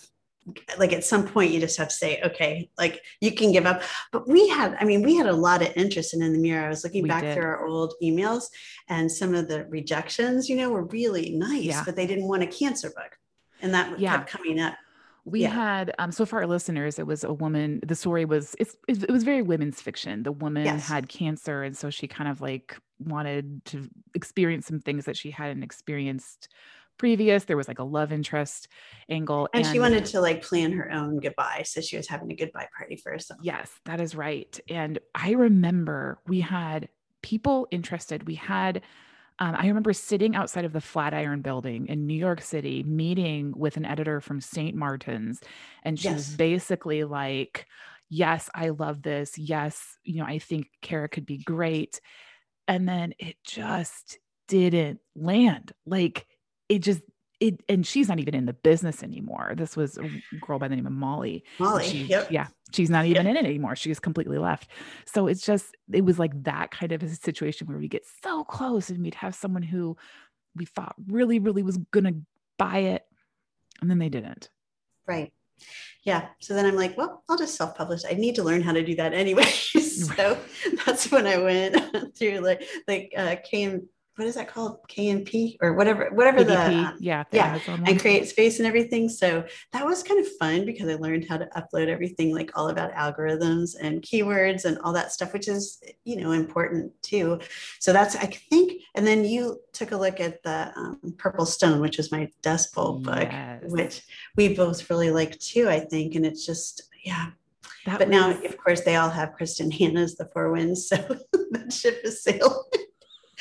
like 0.77 0.91
at 0.91 1.03
some 1.03 1.27
point 1.27 1.51
you 1.51 1.59
just 1.59 1.77
have 1.77 1.89
to 1.89 1.94
say 1.94 2.19
okay 2.23 2.68
like 2.77 3.00
you 3.19 3.31
can 3.31 3.51
give 3.51 3.68
up 3.68 3.83
but 4.12 4.27
we 4.27 4.47
had 4.50 4.75
i 4.79 4.83
mean 4.83 5.03
we 5.03 5.15
had 5.15 5.27
a 5.27 5.33
lot 5.33 5.62
of 5.62 5.71
interest 5.75 6.15
in 6.15 6.21
in 6.23 6.33
the 6.33 6.39
mirror 6.39 6.65
i 6.65 6.69
was 6.69 6.83
looking 6.83 7.03
we 7.03 7.09
back 7.09 7.21
did. 7.21 7.35
through 7.35 7.45
our 7.45 7.68
old 7.68 7.94
emails 8.01 8.45
and 8.89 9.12
some 9.12 9.35
of 9.35 9.47
the 9.47 9.65
rejections 9.65 10.50
you 10.50 10.56
know 10.56 10.69
were 10.71 10.85
really 10.85 11.29
nice 11.31 11.65
yeah. 11.65 11.83
but 11.85 11.95
they 11.95 12.07
didn't 12.07 12.27
want 12.27 12.41
a 12.41 12.47
cancer 12.47 12.89
book 12.89 13.15
and 13.61 13.73
that 13.73 13.99
yeah. 13.99 14.17
kept 14.17 14.29
coming 14.29 14.59
up 14.59 14.75
we 15.23 15.41
yeah. 15.41 15.49
had 15.49 15.93
um 15.99 16.11
so 16.11 16.25
for 16.25 16.39
our 16.39 16.47
listeners 16.47 16.97
it 16.97 17.05
was 17.05 17.23
a 17.23 17.33
woman 17.33 17.79
the 17.85 17.95
story 17.95 18.25
was 18.25 18.55
it's 18.59 18.75
it 18.87 19.09
was 19.11 19.23
very 19.23 19.41
women's 19.41 19.81
fiction 19.81 20.23
the 20.23 20.31
woman 20.31 20.65
yes. 20.65 20.87
had 20.87 21.07
cancer 21.09 21.63
and 21.63 21.77
so 21.77 21.89
she 21.89 22.07
kind 22.07 22.29
of 22.29 22.41
like 22.41 22.77
wanted 22.99 23.63
to 23.65 23.89
experience 24.15 24.65
some 24.65 24.79
things 24.79 25.05
that 25.05 25.15
she 25.15 25.29
hadn't 25.29 25.63
experienced 25.63 26.49
previous 26.97 27.45
there 27.45 27.57
was 27.57 27.67
like 27.67 27.79
a 27.79 27.83
love 27.83 28.11
interest 28.11 28.67
angle 29.09 29.47
and, 29.53 29.65
and 29.65 29.73
she 29.73 29.79
wanted 29.79 30.05
to 30.05 30.19
like 30.19 30.43
plan 30.43 30.71
her 30.71 30.91
own 30.91 31.19
goodbye 31.19 31.63
so 31.65 31.81
she 31.81 31.97
was 31.97 32.07
having 32.07 32.31
a 32.31 32.35
goodbye 32.35 32.67
party 32.77 32.95
for 32.95 33.11
herself 33.11 33.39
yes 33.43 33.71
that 33.85 33.99
is 33.99 34.15
right 34.15 34.59
and 34.69 34.99
i 35.15 35.31
remember 35.31 36.19
we 36.27 36.41
had 36.41 36.89
people 37.21 37.67
interested 37.71 38.27
we 38.27 38.35
had 38.35 38.81
um, 39.41 39.55
I 39.57 39.65
remember 39.67 39.91
sitting 39.91 40.35
outside 40.35 40.66
of 40.66 40.71
the 40.71 40.80
Flatiron 40.80 41.42
building 41.42 41.87
in 41.87 42.06
New 42.06 42.13
York 42.13 42.42
City, 42.42 42.83
meeting 42.83 43.54
with 43.57 43.75
an 43.75 43.85
editor 43.85 44.21
from 44.21 44.39
St. 44.39 44.75
Martin's. 44.75 45.42
And 45.81 45.99
she 45.99 46.09
yes. 46.09 46.16
was 46.16 46.30
basically 46.35 47.04
like, 47.04 47.66
Yes, 48.07 48.49
I 48.54 48.69
love 48.69 49.01
this. 49.01 49.39
Yes, 49.39 49.97
you 50.04 50.18
know, 50.18 50.25
I 50.25 50.37
think 50.37 50.68
Kaira 50.83 51.09
could 51.09 51.25
be 51.25 51.39
great. 51.39 52.01
And 52.68 52.87
then 52.87 53.13
it 53.18 53.37
just 53.44 54.19
didn't 54.47 54.99
land. 55.16 55.71
Like 55.87 56.27
it 56.69 56.80
just 56.80 57.01
it, 57.42 57.64
and 57.68 57.86
she's 57.86 58.07
not 58.07 58.19
even 58.19 58.36
in 58.36 58.45
the 58.45 58.54
business 58.54 59.02
anymore. 59.02 59.54
This 59.57 59.76
was 59.76 59.98
a 59.98 60.10
girl 60.40 60.60
by 60.60 60.68
the 60.68 60.76
name 60.76 60.86
of 60.86 60.94
Molly. 60.94 61.44
Molly, 61.60 61.86
she, 61.86 62.04
yep. 62.04 62.31
yeah, 62.31 62.48
she's 62.71 62.90
not 62.90 63.06
even 63.06 63.26
yep. 63.26 63.36
in 63.36 63.45
it 63.45 63.50
anymore. 63.50 63.76
She's 63.76 64.00
completely 64.00 64.38
left. 64.38 64.69
So 65.06 65.26
it's 65.26 65.44
just, 65.44 65.76
it 65.92 66.06
was 66.06 66.19
like 66.19 66.44
that 66.44 66.69
kind 66.69 66.92
of 66.92 67.02
a 67.02 67.10
situation 67.10 67.68
where 67.68 67.80
we 67.80 67.88
get 67.88 68.06
so 68.24 68.44
close 68.44 68.92
and 68.92 69.02
we'd 69.02 69.16
have 69.16 69.33
someone 69.33 69.64
who 69.64 69.98
we 70.56 70.66
thought 70.66 70.94
really, 71.07 71.40
really 71.40 71.64
was 71.64 71.78
going 71.92 72.04
to 72.04 72.16
buy 72.60 72.78
it. 72.78 73.06
And 73.81 73.90
then 73.90 73.98
they 73.98 74.10
didn't. 74.10 74.50
Right. 75.07 75.33
Yeah. 76.04 76.28
So 76.40 76.54
then 76.54 76.68
I'm 76.68 76.76
like, 76.76 76.95
well, 76.95 77.24
I'll 77.28 77.38
just 77.38 77.56
self 77.56 77.76
publish. 77.76 78.04
I 78.07 78.14
need 78.14 78.36
to 78.36 78.44
learn 78.44 78.62
how 78.62 78.74
to 78.74 78.83
do 78.83 78.95
that 78.98 79.16
anyway. 79.16 79.45
so 79.45 80.38
that's 80.86 81.12
when 81.12 81.26
I 81.26 81.38
went 81.38 82.16
through 82.16 82.40
like, 82.40 82.64
like, 82.88 83.12
uh, 83.18 83.38
came 83.44 83.88
what 84.18 84.27
is 84.27 84.35
that 84.35 84.49
called? 84.49 84.80
KDP 84.89 85.57
or 85.61 85.73
whatever 85.73 86.09
whatever 86.11 86.44
the 86.44 86.59
um, 86.59 86.97
yeah 86.99 87.23
yeah 87.31 87.57
and 87.68 87.99
CreateSpace 87.99 88.57
and 88.57 88.68
everything. 88.68 89.07
So 89.07 89.45
that 89.71 89.85
was 89.85 90.03
kind 90.03 90.19
of 90.19 90.31
fun 90.37 90.65
because 90.65 90.89
I 90.89 90.95
learned 90.95 91.25
how 91.30 91.37
to 91.37 91.47
upload 91.56 91.87
everything 91.87 92.35
like 92.35 92.51
all 92.56 92.69
about 92.69 92.91
algorithms 92.91 93.75
and 93.80 94.01
keywords 94.01 94.65
and 94.65 94.77
all 94.80 94.91
that 94.94 95.13
stuff 95.13 95.31
which 95.31 95.47
is 95.47 95.81
you 96.03 96.18
know 96.18 96.31
important 96.33 96.91
too. 97.01 97.39
So 97.80 97.94
that's 97.94 98.15
I 98.18 98.25
think 98.25 98.81
and 98.95 99.07
then 99.07 99.23
you 99.23 99.61
took 99.71 99.91
a 99.91 99.97
look 99.97 100.19
at 100.19 100.44
the 100.44 100.73
um, 100.75 101.15
Purple 101.18 101.45
Stone 101.45 101.80
which 101.80 101.97
is 101.97 102.11
my 102.11 102.30
Dust 102.41 102.75
Bowl 102.75 103.01
yes. 103.06 103.61
book 103.61 103.71
which 103.71 104.01
we 104.35 104.53
both 104.53 104.89
really 104.89 105.11
like 105.11 105.39
too 105.39 105.69
I 105.69 105.80
think 105.80 106.15
and 106.15 106.25
it's 106.25 106.45
just 106.45 106.83
yeah. 107.06 107.30
That 107.85 107.97
but 107.97 108.09
was... 108.09 108.15
now 108.15 108.31
of 108.31 108.57
course 108.57 108.81
they 108.81 108.97
all 108.97 109.09
have 109.09 109.35
Kristin 109.39 109.73
Hannah's 109.73 110.15
The 110.15 110.25
Four 110.25 110.51
Winds 110.51 110.89
so 110.89 110.97
the 111.31 111.71
ship 111.71 112.01
has 112.03 112.21
sailed 112.21 112.65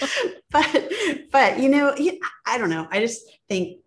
but 0.51 0.93
but 1.31 1.59
you 1.59 1.69
know 1.69 1.95
i 2.47 2.59
don't 2.59 2.71
know 2.71 2.87
i 2.91 3.01
just 3.01 3.23
think 3.49 3.79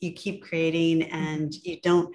you 0.00 0.12
keep 0.12 0.44
creating 0.44 1.02
and 1.04 1.54
you 1.64 1.80
don't 1.80 2.14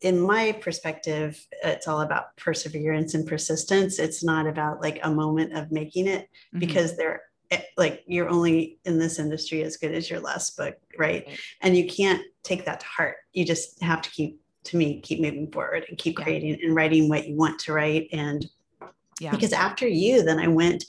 in 0.00 0.20
my 0.20 0.52
perspective, 0.52 1.44
it's 1.64 1.88
all 1.88 2.02
about 2.02 2.36
perseverance 2.36 3.14
and 3.14 3.26
persistence. 3.26 3.98
It's 3.98 4.22
not 4.22 4.46
about 4.46 4.80
like 4.80 5.00
a 5.02 5.10
moment 5.10 5.56
of 5.56 5.72
making 5.72 6.06
it 6.06 6.22
mm-hmm. 6.22 6.60
because 6.60 6.96
they're 6.96 7.22
eh, 7.50 7.62
like 7.76 8.04
you're 8.06 8.28
only 8.28 8.78
in 8.84 8.98
this 8.98 9.18
industry 9.18 9.62
as 9.62 9.76
good 9.76 9.92
as 9.92 10.08
your 10.08 10.20
last 10.20 10.56
book, 10.56 10.76
right? 10.96 11.24
right? 11.26 11.40
And 11.62 11.76
you 11.76 11.86
can't 11.86 12.22
take 12.44 12.64
that 12.66 12.80
to 12.80 12.86
heart. 12.86 13.16
You 13.32 13.44
just 13.44 13.82
have 13.82 14.02
to 14.02 14.10
keep, 14.10 14.40
to 14.64 14.76
me, 14.76 15.00
keep 15.00 15.20
moving 15.20 15.50
forward 15.50 15.86
and 15.88 15.98
keep 15.98 16.18
yeah. 16.18 16.24
creating 16.24 16.60
and 16.62 16.76
writing 16.76 17.08
what 17.08 17.26
you 17.26 17.36
want 17.36 17.58
to 17.60 17.72
write. 17.72 18.08
And 18.12 18.46
yeah. 19.20 19.30
because 19.30 19.52
after 19.52 19.86
you, 19.86 20.22
then 20.22 20.38
I 20.38 20.48
went 20.48 20.84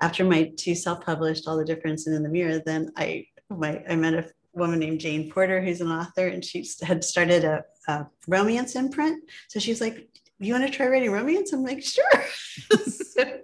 after 0.00 0.24
my 0.24 0.50
two 0.56 0.74
self-published, 0.74 1.46
all 1.46 1.56
the 1.56 1.64
difference 1.64 2.06
and 2.06 2.16
in 2.16 2.22
the 2.22 2.28
mirror. 2.28 2.60
Then 2.64 2.90
I 2.96 3.26
my 3.48 3.82
I 3.88 3.96
met 3.96 4.14
a 4.14 4.30
woman 4.52 4.78
named 4.78 5.00
Jane 5.00 5.30
Porter, 5.30 5.60
who's 5.60 5.80
an 5.80 5.90
author, 5.90 6.26
and 6.26 6.44
she 6.44 6.66
had 6.82 7.04
started 7.04 7.44
a, 7.44 7.64
a 7.88 8.06
romance 8.26 8.74
imprint. 8.74 9.22
So 9.48 9.60
she's 9.60 9.80
like, 9.80 10.08
"You 10.38 10.54
want 10.54 10.66
to 10.66 10.76
try 10.76 10.86
writing 10.86 11.12
romance?" 11.12 11.52
I'm 11.52 11.62
like, 11.62 11.82
"Sure." 11.82 12.24
so, 12.86 13.40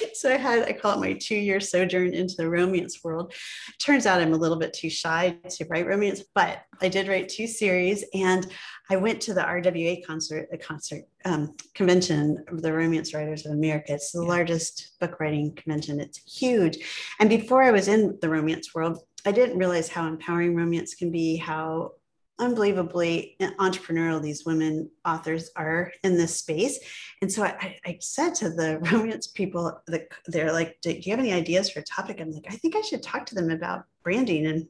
so 0.14 0.32
I 0.32 0.36
had 0.36 0.64
I 0.64 0.72
call 0.72 0.94
it 0.94 1.06
my 1.06 1.12
two-year 1.14 1.60
sojourn 1.60 2.14
into 2.14 2.34
the 2.36 2.48
romance 2.48 3.02
world. 3.02 3.32
Turns 3.78 4.06
out 4.06 4.20
I'm 4.20 4.32
a 4.32 4.36
little 4.36 4.58
bit 4.58 4.72
too 4.72 4.90
shy 4.90 5.36
to 5.48 5.66
write 5.68 5.86
romance, 5.86 6.22
but 6.34 6.62
I 6.80 6.88
did 6.88 7.08
write 7.08 7.28
two 7.28 7.46
series, 7.46 8.04
and 8.14 8.46
I 8.90 8.96
went 8.96 9.20
to 9.22 9.34
the 9.34 9.42
RWA 9.42 10.04
concert, 10.04 10.48
a 10.52 10.58
concert 10.58 11.04
um, 11.24 11.54
convention 11.74 12.44
of 12.48 12.62
the 12.62 12.72
Romance 12.72 13.14
Writers 13.14 13.46
of 13.46 13.52
America. 13.52 13.94
It's 13.94 14.12
the 14.12 14.22
yeah. 14.22 14.28
largest 14.28 14.98
book 15.00 15.20
writing 15.20 15.54
convention. 15.54 16.00
It's 16.00 16.18
huge. 16.18 16.78
And 17.20 17.28
before 17.28 17.62
I 17.62 17.70
was 17.70 17.88
in 17.88 18.18
the 18.20 18.28
romance 18.28 18.74
world, 18.74 19.04
I 19.24 19.32
didn't 19.32 19.58
realize 19.58 19.88
how 19.88 20.08
empowering 20.08 20.56
romance 20.56 20.94
can 20.94 21.12
be, 21.12 21.36
how 21.36 21.92
unbelievably 22.40 23.36
entrepreneurial 23.58 24.20
these 24.20 24.44
women 24.44 24.90
authors 25.04 25.50
are 25.56 25.92
in 26.02 26.16
this 26.16 26.38
space. 26.38 26.78
And 27.22 27.30
so 27.30 27.44
I, 27.44 27.76
I 27.84 27.98
said 28.00 28.34
to 28.36 28.50
the 28.50 28.78
romance 28.92 29.26
people 29.26 29.80
that 29.86 30.08
they're 30.26 30.52
like, 30.52 30.78
do 30.82 30.90
you 30.92 31.10
have 31.10 31.20
any 31.20 31.32
ideas 31.32 31.70
for 31.70 31.80
a 31.80 31.84
topic? 31.84 32.20
I'm 32.20 32.32
like, 32.32 32.46
I 32.48 32.56
think 32.56 32.76
I 32.76 32.80
should 32.80 33.02
talk 33.02 33.26
to 33.26 33.34
them 33.34 33.50
about 33.50 33.84
branding 34.02 34.46
and 34.46 34.66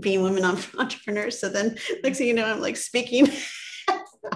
being 0.00 0.22
women 0.22 0.44
entrepreneurs. 0.78 1.38
So 1.38 1.48
then 1.48 1.76
next 2.02 2.18
thing 2.18 2.28
you 2.28 2.34
know, 2.34 2.46
I'm 2.46 2.60
like 2.60 2.76
speaking 2.76 3.28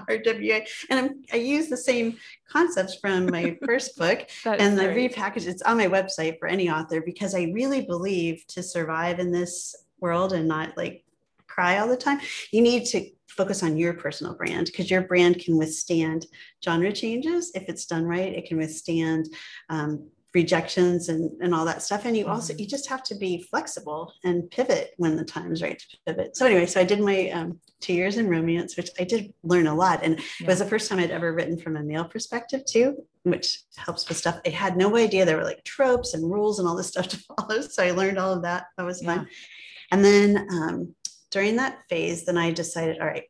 RWA. 0.08 0.66
And 0.90 0.98
I'm, 0.98 1.22
I 1.32 1.36
use 1.36 1.68
the 1.68 1.76
same 1.76 2.18
concepts 2.50 2.96
from 2.96 3.26
my 3.26 3.56
first 3.64 3.96
book 3.96 4.28
and 4.44 4.80
I 4.80 4.86
repackage 4.86 5.46
it's 5.46 5.62
on 5.62 5.78
my 5.78 5.86
website 5.86 6.38
for 6.38 6.48
any 6.48 6.70
author 6.70 7.00
because 7.00 7.34
I 7.34 7.50
really 7.54 7.82
believe 7.82 8.44
to 8.48 8.62
survive 8.62 9.18
in 9.18 9.32
this 9.32 9.74
world 10.00 10.32
and 10.32 10.46
not 10.46 10.76
like 10.76 11.04
cry 11.58 11.78
all 11.78 11.88
the 11.88 11.96
time, 11.96 12.20
you 12.52 12.62
need 12.62 12.84
to 12.86 13.04
focus 13.26 13.64
on 13.64 13.76
your 13.76 13.92
personal 13.94 14.34
brand 14.34 14.66
because 14.66 14.88
your 14.88 15.02
brand 15.02 15.40
can 15.40 15.56
withstand 15.56 16.24
genre 16.64 16.92
changes 16.92 17.50
if 17.56 17.68
it's 17.68 17.84
done 17.84 18.04
right. 18.04 18.32
It 18.32 18.46
can 18.46 18.58
withstand 18.58 19.28
um, 19.68 20.08
rejections 20.34 21.08
and, 21.08 21.30
and 21.42 21.52
all 21.52 21.64
that 21.64 21.82
stuff. 21.82 22.04
And 22.04 22.16
you 22.16 22.28
also, 22.28 22.52
mm-hmm. 22.52 22.60
you 22.60 22.68
just 22.68 22.88
have 22.88 23.02
to 23.04 23.16
be 23.16 23.42
flexible 23.50 24.12
and 24.22 24.48
pivot 24.52 24.92
when 24.98 25.16
the 25.16 25.24
time's 25.24 25.60
right 25.60 25.76
to 25.76 25.96
pivot. 26.06 26.36
So 26.36 26.46
anyway, 26.46 26.66
so 26.66 26.80
I 26.80 26.84
did 26.84 27.00
my 27.00 27.28
um, 27.30 27.58
two 27.80 27.92
years 27.92 28.18
in 28.18 28.28
romance, 28.28 28.76
which 28.76 28.90
I 29.00 29.02
did 29.02 29.34
learn 29.42 29.66
a 29.66 29.74
lot. 29.74 30.04
And 30.04 30.14
yeah. 30.16 30.46
it 30.46 30.46
was 30.46 30.60
the 30.60 30.64
first 30.64 30.88
time 30.88 31.00
I'd 31.00 31.10
ever 31.10 31.32
written 31.32 31.58
from 31.58 31.76
a 31.76 31.82
male 31.82 32.04
perspective 32.04 32.62
too, 32.66 33.02
which 33.24 33.62
helps 33.76 34.08
with 34.08 34.18
stuff. 34.18 34.40
I 34.46 34.50
had 34.50 34.76
no 34.76 34.96
idea 34.96 35.24
there 35.24 35.38
were 35.38 35.44
like 35.44 35.64
tropes 35.64 36.14
and 36.14 36.30
rules 36.30 36.60
and 36.60 36.68
all 36.68 36.76
this 36.76 36.88
stuff 36.88 37.08
to 37.08 37.18
follow. 37.18 37.62
So 37.68 37.82
I 37.82 37.90
learned 37.90 38.18
all 38.18 38.32
of 38.32 38.42
that. 38.42 38.66
That 38.76 38.86
was 38.86 39.02
fun. 39.02 39.20
Yeah. 39.20 39.34
And 39.90 40.04
then 40.04 40.46
um, 40.50 40.94
during 41.30 41.56
that 41.56 41.80
phase, 41.88 42.24
then 42.24 42.38
I 42.38 42.50
decided, 42.50 42.98
all 43.00 43.06
right, 43.06 43.24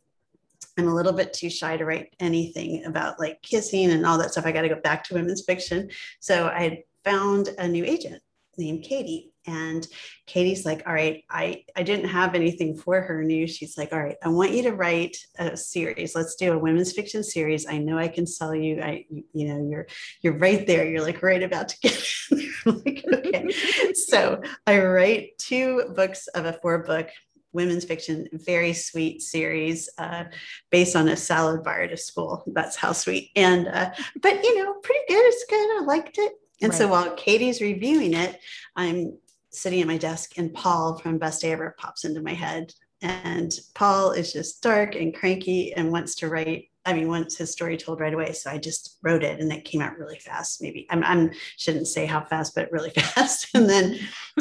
I'm 0.79 0.89
a 0.89 0.95
little 0.95 1.13
bit 1.13 1.33
too 1.33 1.51
shy 1.51 1.77
to 1.77 1.85
write 1.85 2.15
anything 2.21 2.85
about 2.85 3.19
like 3.19 3.43
kissing 3.43 3.91
and 3.91 4.07
all 4.07 4.19
that 4.19 4.31
stuff. 4.31 4.47
I 4.47 4.53
got 4.53 4.63
to 4.63 4.69
go 4.69 4.81
back 4.81 5.05
to 5.05 5.15
women's 5.15 5.45
fiction. 5.45 5.91
So 6.21 6.47
I 6.47 6.85
found 7.05 7.49
a 7.59 7.67
new 7.67 7.85
agent 7.85 8.23
named 8.57 8.85
Katie. 8.85 9.33
And 9.47 9.87
Katie's 10.27 10.67
like, 10.67 10.83
all 10.87 10.93
right, 10.93 11.25
I, 11.31 11.65
I 11.75 11.83
didn't 11.83 12.11
have 12.11 12.35
anything 12.35 12.77
for 12.77 13.01
her 13.01 13.25
new. 13.25 13.47
She's 13.47 13.79
like, 13.79 13.93
all 13.95 14.03
right, 14.03 14.17
I 14.23 14.29
want 14.29 14.51
you 14.51 14.63
to 14.65 14.73
write 14.73 15.17
a 15.39 15.57
series. 15.57 16.15
Let's 16.15 16.35
do 16.35 16.53
a 16.53 16.59
women's 16.59 16.93
fiction 16.93 17.25
series. 17.25 17.67
I 17.67 17.79
know 17.79 17.97
I 17.97 18.09
can 18.09 18.27
sell 18.27 18.55
you. 18.55 18.83
I, 18.83 19.07
you 19.09 19.49
know, 19.49 19.67
you're, 19.67 19.87
you're 20.21 20.37
right 20.37 20.67
there. 20.67 20.87
You're 20.87 21.03
like 21.03 21.23
right 21.23 21.43
about 21.43 21.69
to 21.71 21.79
get 21.81 22.09
like, 22.67 23.05
okay. 23.11 23.51
so 23.95 24.43
I 24.67 24.81
write 24.81 25.39
two 25.39 25.95
books 25.97 26.27
of 26.29 26.45
a 26.45 26.53
four 26.53 26.81
book 26.81 27.09
women's 27.53 27.85
fiction, 27.85 28.29
very 28.33 28.73
sweet 28.73 29.23
series 29.23 29.89
uh, 29.99 30.25
based 30.71 30.97
on 30.97 31.09
a 31.09 31.17
salad 31.17 31.65
bar 31.65 31.83
at 31.83 31.93
a 31.93 31.97
school. 31.97 32.43
That's 32.47 32.77
how 32.77 32.93
sweet. 32.93 33.31
And, 33.37 33.69
uh, 33.69 33.91
but 34.21 34.43
you 34.45 34.63
know, 34.63 34.75
pretty 34.83 35.01
good. 35.09 35.23
It's 35.27 35.45
good. 35.49 35.81
I 35.81 35.85
liked 35.85 36.19
it. 36.19 36.33
And 36.61 36.71
right. 36.71 36.79
so 36.79 36.89
while 36.89 37.15
Katie's 37.15 37.61
reviewing 37.61 38.15
it, 38.15 38.41
I'm 38.77 39.17
sitting 39.51 39.81
at 39.81 39.87
my 39.87 39.97
desk 39.97 40.33
and 40.37 40.53
Paul 40.53 40.99
from 40.99 41.19
Best 41.19 41.43
Day 41.43 41.53
Ever 41.53 41.75
pops 41.79 42.05
into 42.05 42.21
my 42.21 42.35
head. 42.35 42.73
And 43.01 43.53
Paul 43.75 44.11
is 44.13 44.33
just 44.33 44.63
dark 44.63 44.97
and 44.97 45.15
cranky 45.15 45.73
and 45.73 45.93
wants 45.93 46.17
to 46.17 46.29
write. 46.29 46.71
I 46.89 46.95
mean, 46.95 47.09
once 47.09 47.37
his 47.37 47.53
story 47.53 47.77
told 47.77 48.01
right 48.01 48.15
away. 48.15 48.33
So 48.33 48.51
I 48.51 48.57
just 48.57 48.97
wrote 49.03 49.23
it 49.23 49.41
and 49.41 49.53
it 49.53 49.67
came 49.67 49.83
out 49.83 49.99
really 49.99 50.19
fast. 50.19 50.63
Maybe 50.63 50.87
I'm, 50.89 51.05
I'm 51.05 51.33
shouldn't 51.59 51.87
say 51.87 52.07
how 52.07 52.25
fast, 52.25 52.55
but 52.55 52.73
really 52.73 52.91
fast. 52.97 53.49
and 53.55 53.69
then, 53.69 53.99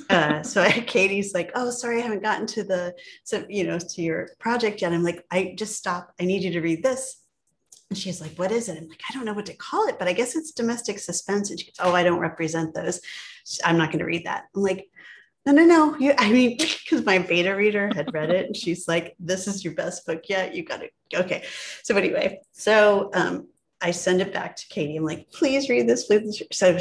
uh, 0.10 0.44
so 0.44 0.62
I, 0.62 0.72
Katie's 0.72 1.34
like, 1.34 1.52
oh, 1.56 1.70
sorry, 1.70 2.00
I 2.00 2.04
haven't 2.04 2.24
gotten 2.24 2.48
to 2.48 2.64
the, 2.64 2.96
so, 3.26 3.46
you 3.50 3.66
know, 3.66 3.78
to 3.78 4.02
your 4.02 4.30
project 4.40 4.82
yet. 4.82 4.94
I'm 4.94 5.04
like, 5.04 5.26
I 5.30 5.56
just 5.58 5.76
stop. 5.76 6.14
I 6.22 6.24
need 6.24 6.42
you 6.42 6.52
to 6.52 6.62
read 6.62 6.84
this. 6.84 7.18
And 7.90 7.98
she's 7.98 8.20
like, 8.20 8.36
What 8.36 8.52
is 8.52 8.68
it? 8.68 8.78
I'm 8.78 8.90
like, 8.90 9.02
I 9.10 9.14
don't 9.14 9.26
know 9.26 9.34
what 9.34 9.46
to 9.46 9.54
call 9.54 9.88
it, 9.88 9.98
but 9.98 10.08
I 10.08 10.14
guess 10.14 10.36
it's 10.36 10.52
domestic 10.52 11.00
suspense. 11.00 11.50
And 11.50 11.60
she 11.60 11.68
goes, 11.68 11.76
Oh, 11.80 11.94
I 11.94 12.04
don't 12.04 12.20
represent 12.20 12.74
those. 12.74 13.00
I'm 13.64 13.78
not 13.78 13.92
going 13.92 14.00
to 14.00 14.06
read 14.06 14.26
that. 14.26 14.46
I'm 14.56 14.62
like, 14.62 14.90
No, 15.48 15.54
no, 15.54 15.64
no. 15.64 15.98
You, 15.98 16.14
I 16.18 16.30
mean, 16.30 16.58
because 16.58 17.06
my 17.06 17.20
beta 17.20 17.56
reader 17.56 17.90
had 17.96 18.14
read 18.14 18.32
it 18.32 18.48
and 18.48 18.56
she's 18.56 18.86
like, 18.86 19.16
This 19.18 19.48
is 19.48 19.64
your 19.64 19.76
best 19.76 20.06
book 20.06 20.24
yet. 20.28 20.54
You 20.54 20.66
got 20.66 20.84
it. 20.84 20.92
okay. 21.16 21.46
So, 21.84 21.96
anyway, 21.96 22.42
so 22.52 23.10
um, 23.14 23.48
I 23.80 23.92
send 23.92 24.20
it 24.20 24.34
back 24.34 24.58
to 24.58 24.68
Katie. 24.68 24.98
I'm 24.98 25.06
like, 25.06 25.32
Please 25.32 25.70
read 25.70 25.88
this. 25.88 26.08
Please. 26.08 26.44
So, 26.52 26.78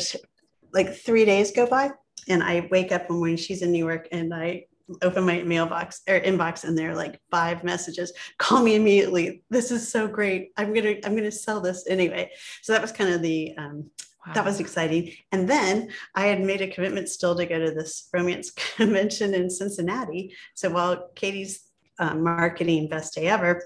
like 0.73 0.93
three 0.93 1.25
days 1.25 1.53
go 1.53 1.69
by 1.69 1.93
and 2.29 2.43
I 2.43 2.67
wake 2.73 2.91
up 2.91 3.09
when 3.09 3.37
she's 3.37 3.63
in 3.63 3.71
New 3.71 3.85
York 3.87 4.09
and 4.11 4.35
I 4.35 4.65
open 5.01 5.25
my 5.25 5.43
mailbox 5.45 6.03
or 6.09 6.19
inbox 6.21 6.65
and 6.65 6.77
there 6.77 6.91
are 6.91 6.95
like 6.95 7.21
five 7.29 7.65
messages 7.65 8.13
call 8.39 8.63
me 8.63 8.77
immediately 8.77 9.43
this 9.51 9.73
is 9.73 9.89
so 9.91 10.07
great 10.07 10.53
i'm 10.57 10.73
gonna 10.73 10.95
i'm 11.05 11.17
gonna 11.17 11.29
sell 11.29 11.61
this 11.61 11.89
anyway 11.89 12.31
so 12.63 12.73
that 12.73 12.81
was 12.81 12.93
kind 12.93 13.13
of 13.13 13.21
the 13.21 13.53
um, 13.59 13.91
wow. 14.26 14.33
that 14.33 14.45
was 14.45 14.61
exciting 14.61 15.12
and 15.33 15.49
then 15.49 15.88
i 16.14 16.26
had 16.26 16.40
made 16.40 16.61
a 16.61 16.68
commitment 16.68 17.09
still 17.09 17.35
to 17.35 17.47
go 17.47 17.59
to 17.59 17.71
this 17.71 18.09
romance 18.12 18.50
convention 18.76 19.35
in 19.35 19.50
cincinnati 19.50 20.35
so 20.54 20.71
while 20.71 21.09
katie's 21.14 21.64
uh, 21.99 22.14
marketing 22.14 22.88
best 22.88 23.14
day 23.14 23.26
ever 23.26 23.62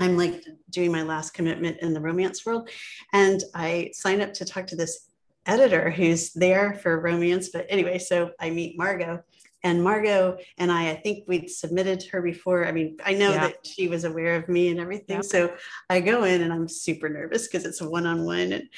i'm 0.00 0.16
like 0.16 0.44
doing 0.70 0.90
my 0.90 1.02
last 1.02 1.34
commitment 1.34 1.78
in 1.80 1.92
the 1.92 2.00
romance 2.00 2.44
world 2.46 2.68
and 3.12 3.42
i 3.54 3.90
sign 3.92 4.20
up 4.20 4.32
to 4.32 4.44
talk 4.44 4.66
to 4.66 4.76
this 4.76 5.08
editor 5.46 5.90
who's 5.90 6.32
there 6.32 6.74
for 6.74 7.00
romance 7.00 7.48
but 7.50 7.66
anyway 7.68 7.98
so 7.98 8.30
i 8.40 8.48
meet 8.48 8.78
margot 8.78 9.22
and 9.64 9.82
Margot 9.82 10.38
and 10.58 10.72
I, 10.72 10.90
I 10.90 10.96
think 10.96 11.24
we'd 11.28 11.48
submitted 11.48 12.02
her 12.10 12.20
before. 12.20 12.66
I 12.66 12.72
mean, 12.72 12.96
I 13.04 13.12
know 13.12 13.30
yeah. 13.30 13.48
that 13.48 13.66
she 13.66 13.88
was 13.88 14.04
aware 14.04 14.36
of 14.36 14.48
me 14.48 14.68
and 14.68 14.80
everything. 14.80 15.16
Yep. 15.16 15.24
So 15.24 15.54
I 15.88 16.00
go 16.00 16.24
in 16.24 16.42
and 16.42 16.52
I'm 16.52 16.68
super 16.68 17.08
nervous 17.08 17.46
because 17.46 17.64
it's 17.64 17.80
a 17.80 17.88
one-on-one 17.88 18.52
and 18.52 18.68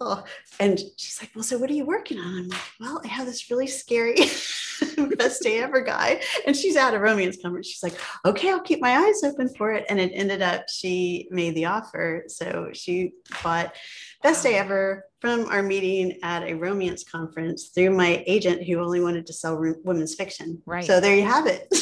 oh, 0.00 0.24
and 0.58 0.78
she's 0.96 1.20
like, 1.20 1.30
well, 1.34 1.44
so 1.44 1.58
what 1.58 1.70
are 1.70 1.74
you 1.74 1.84
working 1.84 2.18
on? 2.18 2.38
I'm 2.38 2.48
like, 2.48 2.60
well, 2.80 3.00
I 3.04 3.08
have 3.08 3.26
this 3.26 3.50
really 3.50 3.66
scary 3.66 4.16
best 5.16 5.42
day 5.42 5.58
ever 5.58 5.82
guy. 5.82 6.22
And 6.46 6.56
she's 6.56 6.76
at 6.76 6.94
a 6.94 6.98
romance 6.98 7.38
conference. 7.40 7.68
She's 7.68 7.82
like, 7.82 7.98
okay, 8.24 8.50
I'll 8.50 8.60
keep 8.60 8.80
my 8.80 8.96
eyes 8.96 9.22
open 9.22 9.48
for 9.48 9.72
it. 9.72 9.84
And 9.88 10.00
it 10.00 10.12
ended 10.14 10.42
up 10.42 10.64
she 10.68 11.28
made 11.30 11.54
the 11.54 11.66
offer. 11.66 12.24
So 12.28 12.70
she 12.72 13.12
bought 13.42 13.74
best 14.22 14.42
day 14.42 14.56
ever 14.56 15.04
from 15.20 15.46
our 15.46 15.62
meeting 15.62 16.18
at 16.22 16.42
a 16.44 16.54
romance 16.54 17.04
conference 17.04 17.68
through 17.68 17.90
my 17.90 18.24
agent 18.26 18.64
who 18.64 18.78
only 18.78 19.00
wanted 19.00 19.26
to 19.26 19.32
sell 19.32 19.62
women's 19.84 20.14
fiction. 20.14 20.62
Right. 20.64 20.84
So 20.84 21.00
there 21.00 21.14
you 21.14 21.24
have 21.24 21.46
it. 21.46 21.72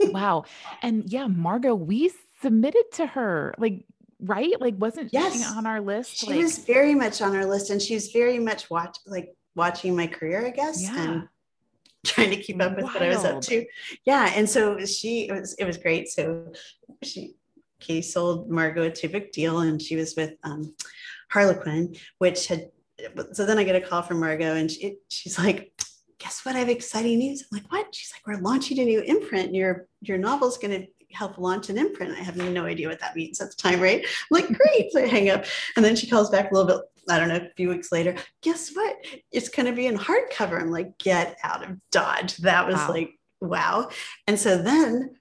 wow. 0.00 0.44
And 0.82 1.10
yeah, 1.10 1.26
Margot, 1.26 1.74
we 1.74 2.12
submitted 2.42 2.84
to 2.94 3.06
her. 3.06 3.54
Like, 3.56 3.86
right? 4.22 4.58
Like, 4.60 4.74
wasn't 4.78 5.12
yes. 5.12 5.36
she 5.36 5.44
on 5.44 5.66
our 5.66 5.80
list? 5.80 6.16
She 6.16 6.28
like, 6.28 6.36
was 6.36 6.58
very 6.58 6.94
much 6.94 7.20
on 7.20 7.34
our 7.34 7.46
list, 7.46 7.70
and 7.70 7.80
she 7.80 7.94
was 7.94 8.12
very 8.12 8.38
much 8.38 8.70
watch 8.70 8.96
like 9.06 9.34
watching 9.54 9.96
my 9.96 10.06
career, 10.06 10.46
I 10.46 10.50
guess. 10.50 10.82
Yeah. 10.82 11.02
And 11.02 11.28
trying 12.06 12.30
to 12.30 12.36
keep 12.36 12.60
up 12.60 12.74
with 12.76 12.84
Wild. 12.84 12.94
what 12.94 13.02
I 13.02 13.08
was 13.08 13.24
up 13.24 13.40
to. 13.42 13.64
Yeah. 14.04 14.32
And 14.34 14.48
so 14.48 14.84
she 14.84 15.28
it 15.28 15.32
was 15.32 15.54
it 15.54 15.64
was 15.64 15.76
great. 15.76 16.08
So 16.08 16.52
she 17.02 17.34
Katie 17.80 18.02
sold 18.02 18.50
Margot 18.50 18.82
a 18.82 18.90
two 18.90 19.08
book 19.08 19.32
deal 19.32 19.60
and 19.60 19.80
she 19.80 19.96
was 19.96 20.14
with 20.16 20.34
um 20.42 20.74
Harlequin, 21.30 21.94
which 22.18 22.48
had 22.48 22.70
so 23.32 23.46
then 23.46 23.58
I 23.58 23.64
get 23.64 23.76
a 23.76 23.80
call 23.80 24.02
from 24.02 24.20
Margot 24.20 24.54
and 24.54 24.70
she, 24.70 24.96
she's 25.08 25.38
like, 25.38 25.72
guess 26.18 26.44
what? 26.44 26.54
I 26.54 26.60
have 26.60 26.68
exciting 26.68 27.18
news. 27.18 27.44
I'm 27.50 27.58
like, 27.58 27.72
what? 27.72 27.94
She's 27.94 28.12
like, 28.12 28.26
we're 28.26 28.42
launching 28.42 28.78
a 28.78 28.84
new 28.84 29.00
imprint. 29.00 29.46
and 29.46 29.56
Your 29.56 29.86
your 30.00 30.18
novel's 30.18 30.58
gonna 30.58 30.84
help 31.14 31.38
launch 31.38 31.68
an 31.68 31.78
imprint. 31.78 32.18
I 32.18 32.22
have 32.22 32.36
no 32.36 32.64
idea 32.64 32.88
what 32.88 33.00
that 33.00 33.16
means 33.16 33.40
at 33.40 33.50
the 33.50 33.56
time, 33.56 33.80
right? 33.80 34.04
I'm 34.04 34.08
like, 34.30 34.46
great. 34.46 34.92
So 34.92 35.00
I 35.02 35.06
hang 35.06 35.30
up. 35.30 35.44
And 35.76 35.84
then 35.84 35.96
she 35.96 36.08
calls 36.08 36.30
back 36.30 36.50
a 36.50 36.54
little 36.54 36.66
bit, 36.66 36.84
I 37.08 37.18
don't 37.18 37.28
know, 37.28 37.36
a 37.36 37.54
few 37.56 37.68
weeks 37.68 37.92
later. 37.92 38.16
Guess 38.42 38.74
what? 38.74 38.96
It's 39.30 39.48
going 39.48 39.66
to 39.66 39.72
be 39.72 39.86
in 39.86 39.96
hardcover. 39.96 40.60
I'm 40.60 40.70
like, 40.70 40.98
get 40.98 41.38
out 41.42 41.68
of 41.68 41.76
Dodge. 41.90 42.36
That 42.38 42.66
was 42.66 42.76
wow. 42.76 42.88
like, 42.88 43.10
wow. 43.40 43.88
And 44.26 44.38
so 44.38 44.58
then 44.58 45.16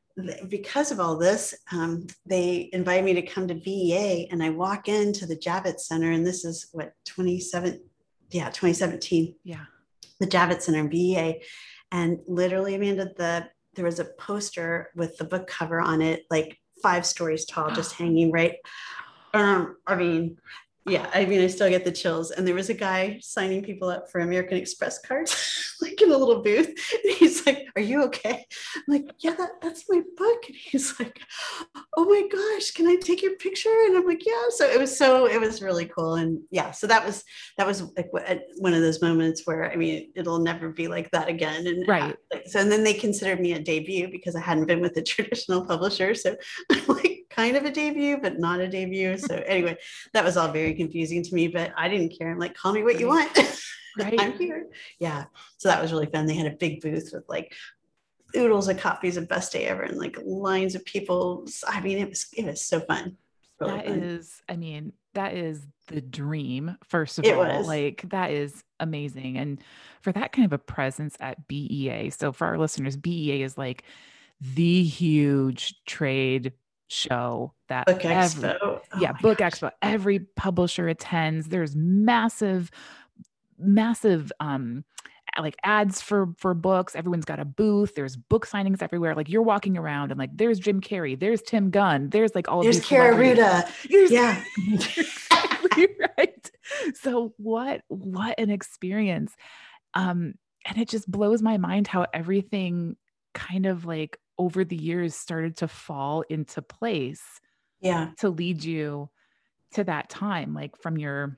because 0.47 0.91
of 0.91 0.99
all 0.99 1.17
this, 1.17 1.55
um, 1.71 2.07
they 2.25 2.69
invited 2.73 3.05
me 3.05 3.13
to 3.13 3.21
come 3.21 3.47
to 3.47 3.55
BEA, 3.55 4.27
and 4.31 4.43
I 4.43 4.49
walk 4.49 4.87
into 4.87 5.25
the 5.25 5.35
Javits 5.35 5.81
Center, 5.81 6.11
and 6.11 6.25
this 6.25 6.45
is 6.45 6.67
what 6.71 6.93
27, 7.07 7.81
yeah, 8.29 8.47
2017. 8.47 9.35
Yeah, 9.43 9.65
the 10.19 10.27
Javits 10.27 10.63
Center 10.63 10.79
in 10.79 10.89
BEA, 10.89 11.41
and 11.91 12.19
literally, 12.27 12.75
Amanda, 12.75 13.11
the 13.15 13.47
there 13.75 13.85
was 13.85 13.99
a 13.99 14.05
poster 14.19 14.91
with 14.95 15.17
the 15.17 15.23
book 15.23 15.47
cover 15.47 15.79
on 15.79 16.01
it, 16.01 16.23
like 16.29 16.57
five 16.81 17.05
stories 17.05 17.45
tall, 17.45 17.71
just 17.71 17.93
hanging 17.93 18.31
right. 18.31 18.55
Um, 19.33 19.77
I 19.87 19.95
mean, 19.95 20.37
yeah, 20.91 21.09
I 21.13 21.25
mean, 21.25 21.39
I 21.39 21.47
still 21.47 21.69
get 21.69 21.85
the 21.85 21.91
chills. 21.91 22.31
And 22.31 22.45
there 22.45 22.53
was 22.53 22.69
a 22.69 22.73
guy 22.73 23.17
signing 23.21 23.63
people 23.63 23.87
up 23.87 24.11
for 24.11 24.19
American 24.19 24.57
Express 24.57 24.99
cards, 24.99 25.77
like 25.81 26.01
in 26.01 26.11
a 26.11 26.17
little 26.17 26.41
booth. 26.41 26.67
And 26.67 27.13
he's 27.17 27.45
like, 27.45 27.65
Are 27.77 27.81
you 27.81 28.03
okay? 28.03 28.45
I'm 28.75 28.83
like, 28.87 29.09
Yeah, 29.19 29.35
that, 29.35 29.61
that's 29.61 29.85
my 29.89 30.01
book. 30.17 30.43
And 30.47 30.55
he's 30.55 30.99
like, 30.99 31.21
Oh 31.95 32.03
my 32.03 32.27
gosh, 32.27 32.71
can 32.71 32.87
I 32.87 32.97
take 32.97 33.21
your 33.21 33.37
picture? 33.37 33.69
And 33.85 33.95
I'm 33.95 34.05
like, 34.05 34.25
Yeah. 34.25 34.49
So 34.49 34.69
it 34.69 34.77
was 34.77 34.95
so, 34.97 35.27
it 35.27 35.39
was 35.39 35.61
really 35.61 35.85
cool. 35.85 36.15
And 36.15 36.41
yeah, 36.51 36.71
so 36.71 36.87
that 36.87 37.05
was, 37.05 37.23
that 37.57 37.65
was 37.65 37.83
like 37.95 38.09
one 38.57 38.73
of 38.73 38.81
those 38.81 39.01
moments 39.01 39.43
where, 39.45 39.71
I 39.71 39.77
mean, 39.77 40.11
it'll 40.15 40.39
never 40.39 40.69
be 40.69 40.89
like 40.89 41.09
that 41.11 41.29
again. 41.29 41.67
And 41.67 41.87
right. 41.87 42.17
Uh, 42.35 42.39
so, 42.47 42.59
and 42.59 42.69
then 42.69 42.83
they 42.83 42.93
considered 42.93 43.39
me 43.39 43.53
a 43.53 43.59
debut 43.59 44.09
because 44.11 44.35
I 44.35 44.41
hadn't 44.41 44.65
been 44.65 44.81
with 44.81 44.97
a 44.97 45.01
traditional 45.13 45.65
publisher. 45.65 46.13
So 46.15 46.35
I'm 46.69 46.85
like, 46.87 47.21
kind 47.31 47.55
of 47.55 47.63
a 47.63 47.71
debut, 47.71 48.17
but 48.21 48.39
not 48.39 48.59
a 48.59 48.67
debut. 48.67 49.17
So 49.17 49.35
anyway, 49.45 49.77
that 50.13 50.23
was 50.23 50.37
all 50.37 50.51
very 50.51 50.73
confusing 50.81 51.23
to 51.23 51.35
me, 51.35 51.47
but 51.47 51.71
I 51.77 51.89
didn't 51.89 52.17
care. 52.17 52.31
I'm 52.31 52.39
like, 52.39 52.55
call 52.55 52.73
me 52.73 52.83
what 52.83 52.99
you 52.99 53.07
want. 53.07 53.37
Right. 53.99 54.15
I'm 54.21 54.37
here. 54.37 54.67
Yeah. 54.99 55.25
So 55.57 55.67
that 55.67 55.81
was 55.81 55.91
really 55.91 56.05
fun. 56.05 56.25
They 56.25 56.35
had 56.35 56.47
a 56.47 56.55
big 56.55 56.79
booth 56.79 57.11
with 57.13 57.25
like 57.27 57.53
oodles 58.35 58.69
of 58.69 58.77
copies 58.77 59.17
of 59.17 59.27
Best 59.27 59.51
Day 59.51 59.65
Ever 59.65 59.81
and 59.81 59.97
like 59.97 60.17
lines 60.23 60.75
of 60.75 60.85
people. 60.85 61.45
I 61.67 61.81
mean, 61.81 61.97
it 61.97 62.07
was 62.07 62.27
it 62.35 62.45
was 62.45 62.61
so 62.61 62.79
fun. 62.79 63.17
Really 63.59 63.73
that 63.73 63.85
fun. 63.87 64.03
is, 64.03 64.41
I 64.47 64.55
mean, 64.55 64.93
that 65.13 65.35
is 65.35 65.67
the 65.87 66.01
dream, 66.01 66.77
first 66.87 67.19
of 67.19 67.25
it 67.25 67.35
all. 67.35 67.45
Was. 67.45 67.67
Like 67.67 68.05
that 68.09 68.31
is 68.31 68.63
amazing. 68.79 69.37
And 69.37 69.61
for 70.01 70.11
that 70.13 70.31
kind 70.31 70.45
of 70.45 70.53
a 70.53 70.57
presence 70.57 71.15
at 71.19 71.47
BEA. 71.47 72.11
So 72.11 72.31
for 72.31 72.47
our 72.47 72.57
listeners, 72.57 72.95
BEA 72.95 73.43
is 73.43 73.57
like 73.57 73.83
the 74.39 74.83
huge 74.83 75.75
trade 75.85 76.53
show 76.87 77.53
that 77.71 77.87
book 77.87 78.05
every, 78.05 78.43
expo. 78.43 78.57
Oh 78.61 78.81
yeah, 78.99 79.13
book 79.13 79.39
gosh. 79.39 79.53
expo. 79.53 79.71
Every 79.81 80.19
publisher 80.19 80.87
attends. 80.87 81.47
There's 81.47 81.75
massive, 81.75 82.69
massive 83.57 84.31
um 84.39 84.83
like 85.39 85.55
ads 85.63 86.01
for 86.01 86.33
for 86.37 86.53
books. 86.53 86.95
Everyone's 86.95 87.25
got 87.25 87.39
a 87.39 87.45
booth. 87.45 87.95
There's 87.95 88.15
book 88.15 88.45
signings 88.45 88.81
everywhere. 88.81 89.15
Like 89.15 89.29
you're 89.29 89.41
walking 89.41 89.77
around 89.77 90.11
and 90.11 90.19
like 90.19 90.31
there's 90.35 90.59
Jim 90.59 90.81
Carrey, 90.81 91.17
there's 91.17 91.41
Tim 91.41 91.69
Gunn, 91.69 92.09
there's 92.09 92.35
like 92.35 92.49
all 92.49 92.63
there's 92.63 92.81
Kaira 92.81 93.15
Rouda. 93.15 93.69
yeah, 94.09 94.43
exactly 94.73 95.87
right. 96.17 96.51
So 96.95 97.33
what 97.37 97.81
what 97.87 98.39
an 98.39 98.49
experience. 98.49 99.35
Um, 99.93 100.33
and 100.65 100.77
it 100.77 100.89
just 100.89 101.09
blows 101.09 101.41
my 101.41 101.57
mind 101.57 101.87
how 101.87 102.05
everything 102.13 102.95
kind 103.33 103.65
of 103.65 103.85
like 103.85 104.17
over 104.37 104.63
the 104.65 104.75
years 104.75 105.15
started 105.15 105.57
to 105.57 105.67
fall 105.67 106.23
into 106.29 106.61
place 106.61 107.23
yeah. 107.81 108.11
to 108.17 108.29
lead 108.29 108.63
you 108.63 109.09
to 109.73 109.83
that 109.83 110.09
time 110.09 110.53
like 110.53 110.77
from 110.77 110.97
your 110.97 111.37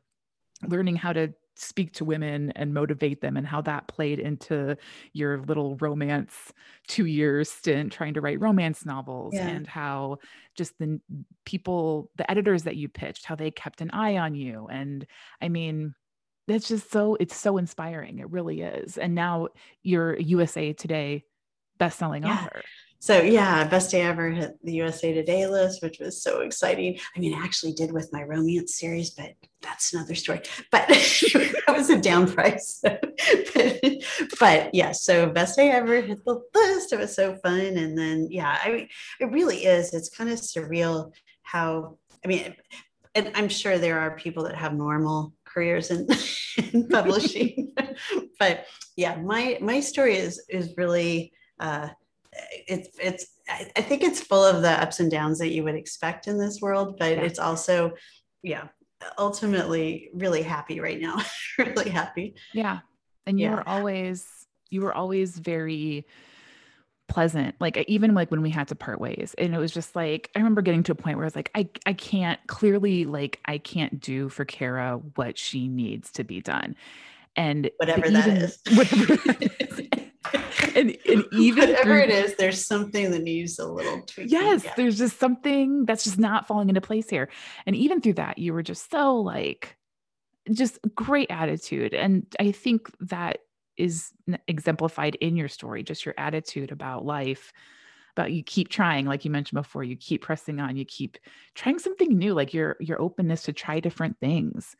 learning 0.67 0.95
how 0.95 1.13
to 1.13 1.33
speak 1.55 1.93
to 1.93 2.05
women 2.05 2.51
and 2.55 2.73
motivate 2.73 3.21
them 3.21 3.37
and 3.37 3.45
how 3.45 3.61
that 3.61 3.87
played 3.87 4.19
into 4.19 4.75
your 5.13 5.39
little 5.41 5.75
romance 5.77 6.51
two 6.87 7.05
years 7.05 7.49
stint 7.49 7.91
trying 7.91 8.13
to 8.13 8.21
write 8.21 8.39
romance 8.39 8.85
novels 8.85 9.33
yeah. 9.35 9.47
and 9.47 9.67
how 9.67 10.17
just 10.55 10.77
the 10.79 10.99
people 11.45 12.09
the 12.15 12.29
editors 12.29 12.63
that 12.63 12.75
you 12.75 12.89
pitched 12.89 13.25
how 13.25 13.35
they 13.35 13.51
kept 13.51 13.81
an 13.81 13.91
eye 13.91 14.17
on 14.17 14.33
you. 14.33 14.67
And 14.71 15.05
i 15.41 15.49
mean 15.49 15.93
that's 16.47 16.67
just 16.67 16.91
so 16.91 17.15
it's 17.19 17.35
so 17.35 17.57
inspiring. 17.57 18.19
It 18.19 18.29
really 18.29 18.61
is. 18.61 18.97
And 18.97 19.15
now 19.15 19.49
you're 19.81 20.19
usa 20.19 20.73
today 20.73 21.23
best-selling 21.77 22.23
yeah. 22.23 22.33
author 22.33 22.61
so 23.03 23.21
yeah, 23.21 23.67
best 23.67 23.91
day 23.91 24.01
ever 24.01 24.29
hit 24.29 24.57
the 24.63 24.75
USA 24.75 25.11
Today 25.11 25.45
list, 25.45 25.83
which 25.83 25.99
was 25.99 26.23
so 26.23 26.39
exciting. 26.39 26.97
I 27.13 27.19
mean, 27.19 27.33
I 27.33 27.43
actually 27.43 27.73
did 27.73 27.91
with 27.91 28.13
my 28.13 28.23
romance 28.23 28.79
series, 28.79 29.09
but 29.09 29.33
that's 29.61 29.93
another 29.93 30.15
story. 30.15 30.39
But 30.71 30.87
that 30.87 31.75
was 31.75 31.89
a 31.89 31.99
down 31.99 32.31
price. 32.31 32.79
but, 32.83 33.03
but 34.39 34.73
yeah, 34.73 34.93
so 34.93 35.25
best 35.27 35.57
day 35.57 35.69
ever 35.71 35.99
hit 35.99 36.23
the 36.23 36.41
list. 36.55 36.93
It 36.93 36.99
was 36.99 37.13
so 37.13 37.35
fun. 37.43 37.59
And 37.59 37.97
then 37.97 38.29
yeah, 38.31 38.57
I 38.63 38.71
mean, 38.71 38.87
it 39.19 39.25
really 39.31 39.65
is. 39.65 39.93
It's 39.93 40.07
kind 40.07 40.29
of 40.29 40.39
surreal 40.39 41.11
how 41.41 41.97
I 42.23 42.29
mean, 42.29 42.55
and 43.15 43.31
I'm 43.35 43.49
sure 43.49 43.77
there 43.77 43.99
are 43.99 44.15
people 44.15 44.45
that 44.45 44.55
have 44.55 44.75
normal 44.75 45.33
careers 45.43 45.91
in, 45.91 46.07
in 46.71 46.87
publishing. 46.87 47.75
but 48.39 48.65
yeah, 48.95 49.17
my 49.17 49.57
my 49.59 49.81
story 49.81 50.15
is 50.15 50.41
is 50.47 50.73
really 50.77 51.33
uh 51.59 51.89
it's 52.67 52.89
it's 52.99 53.25
I 53.49 53.81
think 53.81 54.03
it's 54.03 54.21
full 54.21 54.43
of 54.43 54.61
the 54.61 54.69
ups 54.69 54.99
and 54.99 55.11
downs 55.11 55.39
that 55.39 55.51
you 55.51 55.63
would 55.63 55.75
expect 55.75 56.27
in 56.27 56.37
this 56.37 56.61
world, 56.61 56.97
but 56.97 57.11
yeah. 57.11 57.23
it's 57.23 57.39
also, 57.39 57.93
yeah, 58.41 58.67
ultimately 59.17 60.09
really 60.13 60.41
happy 60.41 60.79
right 60.79 60.99
now. 60.99 61.21
really 61.57 61.89
happy. 61.89 62.35
Yeah. 62.53 62.79
And 63.25 63.39
you 63.39 63.47
yeah. 63.47 63.55
were 63.55 63.69
always 63.69 64.27
you 64.69 64.81
were 64.81 64.93
always 64.93 65.37
very 65.37 66.07
pleasant 67.09 67.53
like 67.59 67.77
even 67.87 68.15
like 68.15 68.31
when 68.31 68.41
we 68.41 68.49
had 68.49 68.67
to 68.69 68.75
part 68.75 68.99
ways 68.99 69.35
and 69.37 69.53
it 69.53 69.57
was 69.57 69.71
just 69.71 69.95
like 69.95 70.31
i 70.35 70.39
remember 70.39 70.61
getting 70.61 70.81
to 70.81 70.93
a 70.93 70.95
point 70.95 71.17
where 71.17 71.25
i 71.25 71.27
was 71.27 71.35
like 71.35 71.51
i 71.53 71.67
i 71.85 71.93
can't 71.93 72.39
clearly 72.47 73.05
like 73.05 73.39
i 73.45 73.57
can't 73.57 73.99
do 73.99 74.29
for 74.29 74.45
Kaira 74.45 75.01
what 75.15 75.37
she 75.37 75.67
needs 75.67 76.11
to 76.13 76.23
be 76.23 76.41
done 76.41 76.75
and 77.35 77.69
whatever 77.77 78.09
that 78.09 78.27
even, 78.27 78.37
is 78.37 78.57
whatever 78.73 79.17
and, 80.75 80.97
and 81.07 81.25
even 81.33 81.69
whatever 81.69 81.83
through, 81.83 82.03
it 82.03 82.09
is, 82.09 82.35
there's 82.35 82.65
something 82.65 83.11
that 83.11 83.23
needs 83.23 83.59
a 83.59 83.67
little 83.67 84.01
tweak. 84.01 84.31
Yes, 84.31 84.63
yeah. 84.63 84.73
there's 84.75 84.97
just 84.97 85.19
something 85.19 85.85
that's 85.85 86.03
just 86.03 86.19
not 86.19 86.47
falling 86.47 86.69
into 86.69 86.81
place 86.81 87.09
here. 87.09 87.29
And 87.65 87.75
even 87.75 88.01
through 88.01 88.13
that, 88.13 88.37
you 88.37 88.53
were 88.53 88.63
just 88.63 88.89
so 88.89 89.17
like, 89.17 89.75
just 90.51 90.79
great 90.95 91.31
attitude. 91.31 91.93
And 91.93 92.25
I 92.39 92.51
think 92.51 92.89
that 92.99 93.39
is 93.77 94.11
exemplified 94.47 95.15
in 95.15 95.35
your 95.35 95.47
story, 95.47 95.83
just 95.83 96.05
your 96.05 96.15
attitude 96.17 96.71
about 96.71 97.05
life 97.05 97.51
about 98.15 98.31
you 98.31 98.43
keep 98.43 98.69
trying 98.69 99.05
like 99.05 99.25
you 99.25 99.31
mentioned 99.31 99.59
before 99.59 99.83
you 99.83 99.95
keep 99.95 100.21
pressing 100.21 100.59
on 100.59 100.75
you 100.75 100.85
keep 100.85 101.17
trying 101.55 101.79
something 101.79 102.15
new 102.15 102.33
like 102.33 102.53
your 102.53 102.77
your 102.79 103.01
openness 103.01 103.43
to 103.43 103.53
try 103.53 103.79
different 103.79 104.19
things 104.19 104.75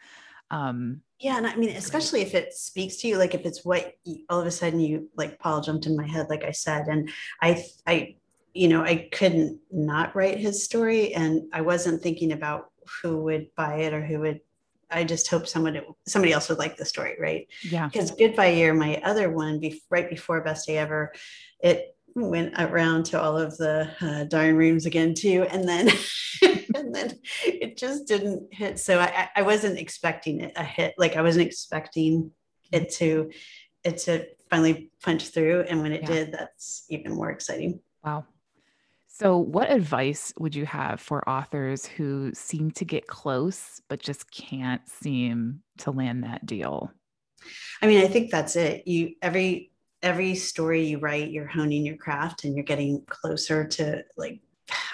um 0.51 1.01
yeah 1.23 1.37
and 1.37 1.47
i 1.47 1.55
mean 1.55 1.69
especially 1.69 2.21
if 2.21 2.35
it 2.35 2.53
speaks 2.53 2.97
to 2.97 3.07
you 3.07 3.17
like 3.17 3.33
if 3.33 3.45
it's 3.45 3.65
what 3.65 3.93
you, 4.03 4.23
all 4.29 4.39
of 4.39 4.45
a 4.45 4.51
sudden 4.51 4.79
you 4.79 5.09
like 5.15 5.39
paul 5.39 5.61
jumped 5.61 5.85
in 5.85 5.97
my 5.97 6.05
head 6.05 6.27
like 6.29 6.43
i 6.43 6.51
said 6.51 6.87
and 6.87 7.09
i 7.41 7.63
i 7.87 8.15
you 8.53 8.67
know 8.67 8.83
i 8.83 9.07
couldn't 9.11 9.59
not 9.71 10.15
write 10.15 10.37
his 10.37 10.63
story 10.63 11.13
and 11.13 11.41
i 11.53 11.61
wasn't 11.61 12.01
thinking 12.01 12.33
about 12.33 12.71
who 13.01 13.23
would 13.23 13.47
buy 13.55 13.77
it 13.77 13.93
or 13.93 14.05
who 14.05 14.19
would 14.19 14.39
I 14.91 15.03
just 15.03 15.27
hope 15.27 15.47
someone 15.47 15.81
somebody 16.05 16.33
else 16.33 16.49
would 16.49 16.59
like 16.59 16.77
the 16.77 16.85
story, 16.85 17.15
right? 17.19 17.47
Yeah. 17.63 17.87
Because 17.87 18.11
Goodbye 18.11 18.49
Year, 18.49 18.75
my 18.75 19.01
other 19.03 19.31
one, 19.31 19.59
be, 19.59 19.81
right 19.89 20.07
before 20.07 20.41
Best 20.41 20.67
Day 20.67 20.77
Ever, 20.77 21.11
it 21.61 21.95
went 22.15 22.53
around 22.59 23.05
to 23.05 23.19
all 23.19 23.37
of 23.37 23.57
the 23.57 23.89
uh, 24.01 24.25
dining 24.25 24.55
rooms 24.55 24.85
again 24.85 25.13
too, 25.13 25.47
and 25.49 25.67
then 25.67 25.89
and 26.83 26.93
then 26.93 27.19
it 27.45 27.77
just 27.77 28.07
didn't 28.07 28.53
hit. 28.53 28.79
So 28.79 28.99
I, 28.99 29.29
I 29.35 29.41
wasn't 29.41 29.79
expecting 29.79 30.41
it 30.41 30.53
a 30.55 30.63
hit. 30.63 30.93
Like 30.97 31.15
I 31.15 31.21
wasn't 31.21 31.47
expecting 31.47 32.31
it 32.71 32.91
to 32.95 33.31
it 33.83 33.97
to 33.99 34.25
finally 34.49 34.91
punch 35.01 35.29
through, 35.29 35.61
and 35.61 35.81
when 35.81 35.91
it 35.91 36.01
yeah. 36.01 36.07
did, 36.07 36.31
that's 36.31 36.85
even 36.89 37.13
more 37.13 37.31
exciting. 37.31 37.79
Wow. 38.03 38.25
So, 39.07 39.37
what 39.37 39.71
advice 39.71 40.33
would 40.39 40.55
you 40.55 40.65
have 40.65 40.99
for 40.99 41.27
authors 41.29 41.85
who 41.85 42.31
seem 42.33 42.71
to 42.71 42.85
get 42.85 43.05
close 43.05 43.79
but 43.87 43.99
just 43.99 44.31
can't 44.31 44.87
seem 44.89 45.61
to 45.79 45.91
land 45.91 46.23
that 46.23 46.45
deal? 46.45 46.91
I 47.81 47.87
mean, 47.87 48.03
I 48.03 48.07
think 48.07 48.31
that's 48.31 48.55
it. 48.55 48.87
You 48.87 49.13
every 49.21 49.71
every 50.01 50.35
story 50.35 50.85
you 50.85 50.99
write, 50.99 51.31
you're 51.31 51.47
honing 51.47 51.85
your 51.85 51.95
craft 51.95 52.43
and 52.43 52.55
you're 52.55 52.65
getting 52.65 53.03
closer 53.07 53.65
to 53.65 54.03
like, 54.17 54.41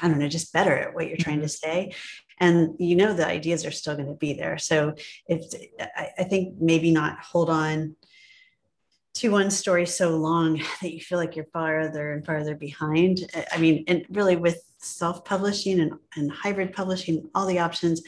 I 0.01 0.07
don't 0.07 0.19
know, 0.19 0.27
just 0.27 0.53
better 0.53 0.75
at 0.75 0.93
what 0.93 1.07
you're 1.07 1.17
trying 1.17 1.41
to 1.41 1.45
mm-hmm. 1.45 1.69
say. 1.69 1.93
And 2.39 2.75
you 2.79 2.95
know 2.95 3.13
the 3.13 3.27
ideas 3.27 3.65
are 3.65 3.71
still 3.71 3.95
going 3.95 4.07
to 4.07 4.13
be 4.13 4.33
there. 4.33 4.57
So 4.57 4.93
if 5.27 5.43
I, 5.79 6.09
I 6.19 6.23
think 6.23 6.55
maybe 6.59 6.91
not 6.91 7.19
hold 7.19 7.49
on 7.49 7.95
to 9.15 9.31
one 9.31 9.51
story 9.51 9.85
so 9.85 10.15
long 10.17 10.61
that 10.81 10.93
you 10.93 11.01
feel 11.01 11.17
like 11.17 11.35
you're 11.35 11.45
farther 11.51 12.13
and 12.13 12.25
farther 12.25 12.55
behind. 12.55 13.29
I 13.51 13.57
mean, 13.57 13.83
and 13.87 14.05
really 14.09 14.35
with 14.35 14.63
self-publishing 14.77 15.79
and, 15.79 15.93
and 16.15 16.31
hybrid 16.31 16.73
publishing, 16.73 17.29
all 17.35 17.45
the 17.45 17.59
options. 17.59 18.01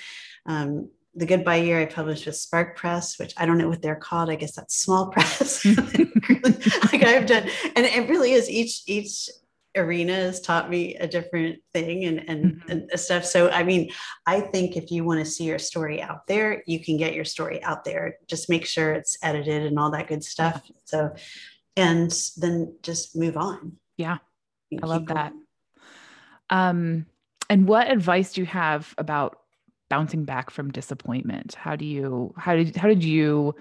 Um, 0.45 0.89
the 1.13 1.25
Goodbye 1.25 1.57
Year 1.57 1.81
I 1.81 1.85
published 1.85 2.25
with 2.25 2.37
Spark 2.37 2.77
Press, 2.77 3.19
which 3.19 3.33
I 3.35 3.45
don't 3.45 3.57
know 3.57 3.67
what 3.67 3.81
they're 3.81 3.95
called. 3.95 4.29
I 4.29 4.35
guess 4.35 4.55
that's 4.55 4.77
small 4.77 5.07
press. 5.11 5.65
like 5.65 7.03
I've 7.03 7.25
done, 7.25 7.49
and 7.75 7.85
it 7.85 8.09
really 8.09 8.31
is 8.31 8.49
each 8.49 8.83
each 8.87 9.29
arena 9.75 10.13
has 10.13 10.41
taught 10.41 10.69
me 10.69 10.95
a 10.95 11.07
different 11.07 11.59
thing 11.73 12.05
and 12.05 12.29
and, 12.29 12.45
mm-hmm. 12.45 12.71
and 12.71 12.99
stuff. 12.99 13.25
So 13.25 13.49
I 13.49 13.63
mean, 13.63 13.89
I 14.25 14.41
think 14.41 14.75
if 14.75 14.91
you 14.91 15.03
want 15.03 15.19
to 15.19 15.25
see 15.25 15.45
your 15.45 15.59
story 15.59 16.01
out 16.01 16.27
there, 16.27 16.63
you 16.65 16.83
can 16.83 16.97
get 16.97 17.13
your 17.13 17.25
story 17.25 17.63
out 17.63 17.83
there. 17.83 18.17
Just 18.27 18.49
make 18.49 18.65
sure 18.65 18.93
it's 18.93 19.17
edited 19.23 19.65
and 19.65 19.79
all 19.79 19.91
that 19.91 20.07
good 20.07 20.23
stuff. 20.23 20.69
So, 20.85 21.13
and 21.75 22.11
then 22.37 22.75
just 22.83 23.15
move 23.15 23.37
on. 23.37 23.77
Yeah, 23.97 24.17
I 24.81 24.85
love 24.85 25.07
that. 25.07 25.33
Um, 26.49 27.05
and 27.49 27.67
what 27.67 27.89
advice 27.89 28.33
do 28.33 28.41
you 28.41 28.47
have 28.47 28.93
about 28.97 29.37
bouncing 29.89 30.25
back 30.25 30.49
from 30.49 30.71
disappointment? 30.71 31.55
How 31.55 31.75
do 31.75 31.85
you 31.85 32.33
how 32.37 32.55
did 32.55 32.75
how 32.75 32.87
did 32.87 33.03
you 33.03 33.55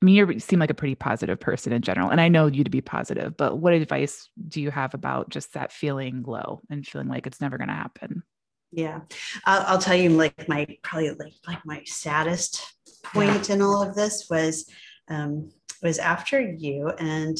I 0.00 0.04
mean, 0.04 0.14
you 0.14 0.38
seem 0.38 0.60
like 0.60 0.70
a 0.70 0.74
pretty 0.74 0.94
positive 0.94 1.40
person 1.40 1.72
in 1.72 1.82
general, 1.82 2.10
and 2.10 2.20
I 2.20 2.28
know 2.28 2.46
you 2.46 2.62
to 2.62 2.70
be 2.70 2.80
positive. 2.80 3.36
But 3.36 3.58
what 3.58 3.72
advice 3.72 4.28
do 4.46 4.60
you 4.60 4.70
have 4.70 4.94
about 4.94 5.28
just 5.28 5.54
that 5.54 5.72
feeling 5.72 6.22
low 6.24 6.60
and 6.70 6.86
feeling 6.86 7.08
like 7.08 7.26
it's 7.26 7.40
never 7.40 7.58
going 7.58 7.68
to 7.68 7.74
happen? 7.74 8.22
Yeah, 8.70 9.00
I'll, 9.44 9.64
I'll, 9.66 9.78
tell 9.78 9.96
you, 9.96 10.10
like 10.10 10.48
my 10.48 10.66
probably 10.82 11.10
like 11.10 11.32
like 11.46 11.64
my 11.64 11.82
saddest 11.84 12.64
point 13.02 13.48
yeah. 13.48 13.56
in 13.56 13.62
all 13.62 13.82
of 13.82 13.96
this 13.96 14.28
was 14.30 14.70
um, 15.08 15.50
was 15.82 15.98
after 15.98 16.40
you, 16.40 16.90
and 16.98 17.36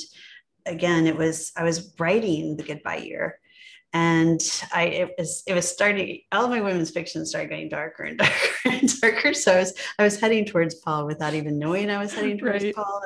again, 0.66 1.06
it 1.06 1.16
was 1.16 1.52
I 1.56 1.62
was 1.62 1.94
writing 1.98 2.56
the 2.56 2.64
goodbye 2.64 2.96
year, 2.96 3.38
and 3.92 4.40
I 4.72 4.84
it 4.84 5.14
was 5.18 5.42
it 5.46 5.54
was 5.54 5.68
starting 5.68 6.20
all 6.32 6.44
of 6.44 6.50
my 6.50 6.60
women's 6.60 6.90
fiction 6.90 7.24
started 7.24 7.48
getting 7.48 7.68
darker 7.68 8.04
and 8.04 8.18
darker 8.18 8.54
and 8.66 9.00
darker. 9.00 9.34
So 9.34 9.54
I 9.54 9.58
was 9.58 9.74
I 9.98 10.04
was 10.04 10.20
heading 10.20 10.44
towards 10.44 10.74
Paul 10.74 11.06
without 11.06 11.34
even 11.34 11.58
knowing 11.58 11.90
I 11.90 11.98
was 11.98 12.12
heading 12.12 12.38
towards 12.38 12.64
right. 12.64 12.74
Paul. 12.74 13.02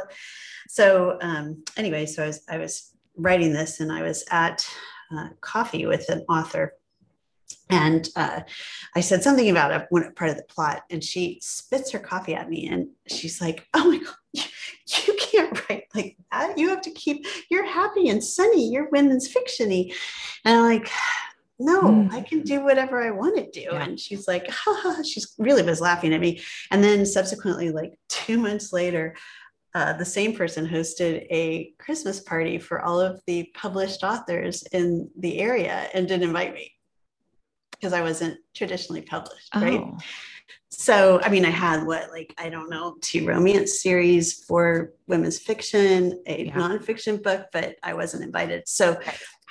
So 0.68 1.18
um, 1.20 1.64
anyway, 1.76 2.06
so 2.06 2.24
I 2.24 2.26
was 2.26 2.40
I 2.48 2.58
was 2.58 2.90
writing 3.16 3.52
this 3.52 3.80
and 3.80 3.92
I 3.92 4.02
was 4.02 4.24
at 4.30 4.66
uh, 5.14 5.28
coffee 5.40 5.86
with 5.86 6.08
an 6.08 6.24
author 6.28 6.74
and 7.70 8.08
uh, 8.16 8.40
I 8.94 9.00
said 9.00 9.22
something 9.22 9.48
about 9.48 9.72
a 9.72 9.86
one 9.90 10.12
part 10.14 10.30
of 10.30 10.36
the 10.36 10.42
plot, 10.42 10.82
and 10.90 11.02
she 11.02 11.38
spits 11.42 11.90
her 11.92 11.98
coffee 11.98 12.34
at 12.34 12.50
me, 12.50 12.68
and 12.68 12.88
she's 13.08 13.40
like, 13.40 13.66
"Oh 13.72 13.90
my 13.90 13.98
god, 13.98 14.14
you, 15.06 15.16
can't 15.18 15.68
write 15.68 15.84
like 15.94 16.16
that. 16.30 16.58
You 16.58 16.68
have 16.70 16.82
to 16.82 16.90
keep. 16.90 17.26
You're 17.50 17.66
happy 17.66 18.08
and 18.08 18.22
sunny. 18.22 18.70
You're 18.70 18.88
women's 18.90 19.32
fictiony." 19.32 19.94
And 20.44 20.58
I'm 20.58 20.64
like, 20.64 20.90
"No, 21.58 21.82
mm. 21.82 22.12
I 22.12 22.22
can 22.22 22.42
do 22.42 22.64
whatever 22.64 23.02
I 23.02 23.10
want 23.10 23.36
to 23.36 23.50
do." 23.50 23.68
Yeah. 23.72 23.82
And 23.82 23.98
she's 23.98 24.26
like, 24.26 24.48
ha, 24.48 24.80
ha, 24.82 25.02
She 25.02 25.20
really 25.38 25.62
was 25.62 25.80
laughing 25.80 26.12
at 26.14 26.20
me. 26.20 26.40
And 26.70 26.82
then 26.82 27.06
subsequently, 27.06 27.70
like 27.70 27.94
two 28.08 28.38
months 28.38 28.72
later, 28.72 29.14
uh, 29.74 29.94
the 29.94 30.04
same 30.04 30.36
person 30.36 30.66
hosted 30.66 31.26
a 31.30 31.72
Christmas 31.78 32.20
party 32.20 32.58
for 32.58 32.82
all 32.82 33.00
of 33.00 33.20
the 33.26 33.50
published 33.54 34.04
authors 34.04 34.62
in 34.72 35.10
the 35.18 35.38
area 35.38 35.88
and 35.94 36.06
didn't 36.06 36.28
invite 36.28 36.52
me 36.52 36.72
because 37.72 37.92
I 37.92 38.02
wasn't 38.02 38.38
traditionally 38.54 39.02
published, 39.02 39.48
oh. 39.54 39.60
right? 39.60 39.82
So, 40.70 41.20
I 41.22 41.28
mean, 41.28 41.44
I 41.44 41.50
had 41.50 41.84
what, 41.86 42.10
like, 42.10 42.34
I 42.38 42.48
don't 42.48 42.70
know, 42.70 42.96
two 43.02 43.26
romance 43.26 43.82
series 43.82 44.44
for 44.44 44.94
women's 45.06 45.38
fiction, 45.38 46.22
a 46.26 46.46
yeah. 46.46 46.54
nonfiction 46.54 47.22
book, 47.22 47.46
but 47.52 47.76
I 47.82 47.92
wasn't 47.94 48.24
invited. 48.24 48.66
So 48.66 48.98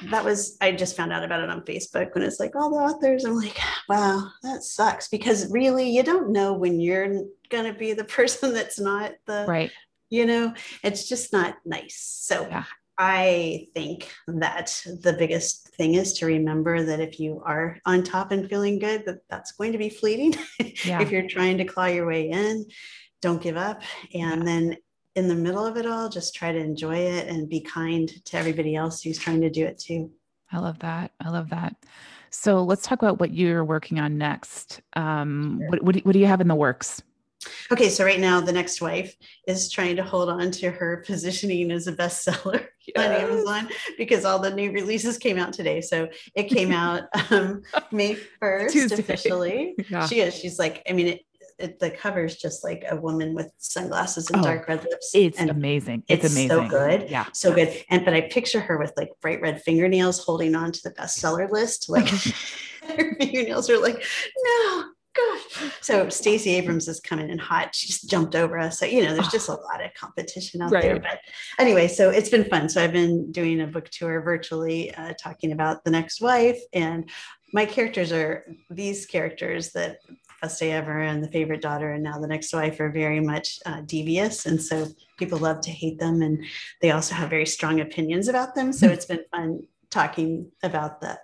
that 0.09 0.25
was, 0.25 0.57
I 0.61 0.71
just 0.71 0.97
found 0.97 1.13
out 1.13 1.23
about 1.23 1.43
it 1.43 1.49
on 1.49 1.61
Facebook 1.61 2.15
when 2.15 2.23
it's 2.23 2.39
like 2.39 2.55
all 2.55 2.71
the 2.71 2.77
authors. 2.77 3.23
I'm 3.23 3.35
like, 3.35 3.57
wow, 3.87 4.31
that 4.41 4.63
sucks 4.63 5.09
because 5.09 5.51
really 5.51 5.89
you 5.89 6.01
don't 6.01 6.31
know 6.31 6.53
when 6.53 6.79
you're 6.79 7.23
going 7.49 7.71
to 7.71 7.73
be 7.77 7.93
the 7.93 8.03
person 8.17 8.53
that's 8.53 8.79
not 8.79 9.13
the, 9.27 9.45
right. 9.47 9.71
You 10.09 10.25
know, 10.25 10.53
it's 10.83 11.07
just 11.07 11.31
not 11.31 11.55
nice. 11.63 11.95
So 11.97 12.41
yeah. 12.41 12.65
I 13.03 13.67
think 13.73 14.13
that 14.27 14.79
the 14.85 15.13
biggest 15.13 15.69
thing 15.69 15.95
is 15.95 16.13
to 16.19 16.27
remember 16.27 16.83
that 16.83 16.99
if 16.99 17.19
you 17.19 17.41
are 17.47 17.79
on 17.87 18.03
top 18.03 18.31
and 18.31 18.47
feeling 18.47 18.77
good, 18.77 19.07
that 19.07 19.27
that's 19.27 19.53
going 19.53 19.71
to 19.71 19.79
be 19.79 19.89
fleeting. 19.89 20.35
Yeah. 20.85 21.01
if 21.01 21.11
you're 21.11 21.27
trying 21.27 21.57
to 21.57 21.65
claw 21.65 21.85
your 21.85 22.07
way 22.07 22.29
in, 22.29 22.65
don't 23.21 23.41
give 23.41 23.57
up. 23.57 23.81
And 24.13 24.41
yeah. 24.41 24.45
then 24.45 24.77
in 25.15 25.27
the 25.27 25.35
middle 25.35 25.65
of 25.65 25.77
it 25.77 25.85
all, 25.87 26.09
just 26.09 26.35
try 26.35 26.51
to 26.51 26.57
enjoy 26.57 26.95
it 26.95 27.27
and 27.27 27.49
be 27.49 27.61
kind 27.61 28.07
to 28.25 28.37
everybody 28.37 28.75
else 28.75 29.01
who's 29.01 29.17
trying 29.17 29.41
to 29.41 29.49
do 29.49 29.65
it 29.65 29.79
too. 29.79 30.11
I 30.51 30.59
love 30.59 30.77
that. 30.79 31.11
I 31.19 31.29
love 31.29 31.49
that. 31.49 31.75
So 32.29 32.63
let's 32.63 32.83
talk 32.83 33.01
about 33.01 33.19
what 33.19 33.33
you're 33.33 33.65
working 33.65 33.99
on 33.99 34.19
next. 34.19 34.81
Um, 34.95 35.57
sure. 35.59 35.69
what, 35.69 35.83
what, 35.83 35.95
do, 35.95 36.01
what 36.01 36.13
do 36.13 36.19
you 36.19 36.27
have 36.27 36.41
in 36.41 36.47
the 36.47 36.55
works? 36.55 37.01
Okay, 37.71 37.89
so 37.89 38.03
right 38.03 38.19
now 38.19 38.39
the 38.41 38.51
next 38.51 38.81
wife 38.81 39.15
is 39.47 39.69
trying 39.69 39.95
to 39.95 40.03
hold 40.03 40.29
on 40.29 40.51
to 40.51 40.69
her 40.69 41.03
positioning 41.05 41.71
as 41.71 41.87
a 41.87 41.93
bestseller 41.93 42.67
yes. 42.95 42.97
on 42.97 43.11
Amazon 43.11 43.69
because 43.97 44.25
all 44.25 44.39
the 44.39 44.53
new 44.53 44.71
releases 44.71 45.17
came 45.17 45.37
out 45.37 45.53
today. 45.53 45.81
So 45.81 46.09
it 46.35 46.43
came 46.43 46.71
out 46.71 47.03
um, 47.31 47.63
May 47.91 48.17
1st 48.41 48.99
officially. 48.99 49.75
Yeah. 49.89 50.07
She 50.07 50.21
is. 50.21 50.35
She's 50.35 50.59
like, 50.59 50.83
I 50.89 50.93
mean, 50.93 51.07
it, 51.07 51.25
it, 51.57 51.79
the 51.79 51.89
cover 51.89 52.23
is 52.23 52.37
just 52.37 52.63
like 52.63 52.85
a 52.89 52.95
woman 52.95 53.33
with 53.33 53.51
sunglasses 53.57 54.29
and 54.29 54.39
oh, 54.39 54.43
dark 54.43 54.67
red 54.67 54.83
lips. 54.83 55.11
It's 55.13 55.37
and 55.37 55.49
amazing. 55.49 56.03
It's, 56.07 56.25
it's, 56.25 56.33
amazing. 56.33 56.49
So 56.49 56.69
good. 56.69 57.09
Yeah. 57.09 57.25
So 57.33 57.53
good. 57.53 57.83
And 57.89 58.05
but 58.05 58.13
I 58.13 58.21
picture 58.21 58.59
her 58.59 58.77
with 58.77 58.93
like 58.95 59.09
bright 59.21 59.41
red 59.41 59.61
fingernails 59.61 60.23
holding 60.23 60.55
on 60.55 60.71
to 60.71 60.79
the 60.83 60.91
bestseller 60.91 61.49
list. 61.49 61.89
Like 61.89 62.07
her 62.07 63.15
fingernails 63.15 63.69
are 63.69 63.79
like, 63.79 64.03
no, 64.43 64.85
gosh. 65.15 65.71
So 65.81 66.09
Stacey 66.09 66.51
Abrams 66.51 66.87
is 66.87 66.99
coming 66.99 67.29
in 67.29 67.37
hot. 67.37 67.75
She 67.75 67.87
just 67.87 68.09
jumped 68.09 68.35
over 68.35 68.57
us. 68.57 68.79
So, 68.79 68.85
you 68.85 69.03
know, 69.03 69.13
there's 69.13 69.27
just 69.27 69.49
a 69.49 69.53
lot 69.53 69.83
of 69.83 69.93
competition 69.93 70.61
out 70.61 70.71
right. 70.71 70.83
there. 70.83 70.99
But 70.99 71.19
anyway, 71.59 71.87
so 71.87 72.09
it's 72.09 72.29
been 72.29 72.45
fun. 72.45 72.69
So 72.69 72.83
I've 72.83 72.93
been 72.93 73.31
doing 73.31 73.61
a 73.61 73.67
book 73.67 73.89
tour 73.89 74.21
virtually, 74.21 74.93
uh, 74.95 75.13
talking 75.21 75.51
about 75.51 75.83
the 75.83 75.91
next 75.91 76.21
wife. 76.21 76.59
And 76.73 77.09
my 77.53 77.65
characters 77.65 78.11
are 78.11 78.45
these 78.69 79.05
characters 79.05 79.71
that 79.73 79.97
best 80.41 80.59
day 80.59 80.71
ever 80.71 81.01
and 81.01 81.23
the 81.23 81.31
favorite 81.31 81.61
daughter 81.61 81.91
and 81.91 82.03
now 82.03 82.19
the 82.19 82.27
next 82.27 82.51
wife 82.51 82.79
are 82.79 82.89
very 82.89 83.19
much 83.19 83.59
uh, 83.67 83.81
devious 83.81 84.47
and 84.47 84.59
so 84.59 84.87
people 85.17 85.37
love 85.37 85.61
to 85.61 85.69
hate 85.69 85.99
them 85.99 86.23
and 86.23 86.43
they 86.81 86.89
also 86.89 87.13
have 87.13 87.29
very 87.29 87.45
strong 87.45 87.79
opinions 87.79 88.27
about 88.27 88.55
them 88.55 88.73
so 88.73 88.87
hmm. 88.87 88.93
it's 88.93 89.05
been 89.05 89.23
fun 89.29 89.61
talking 89.91 90.49
about 90.63 90.99
that 91.01 91.19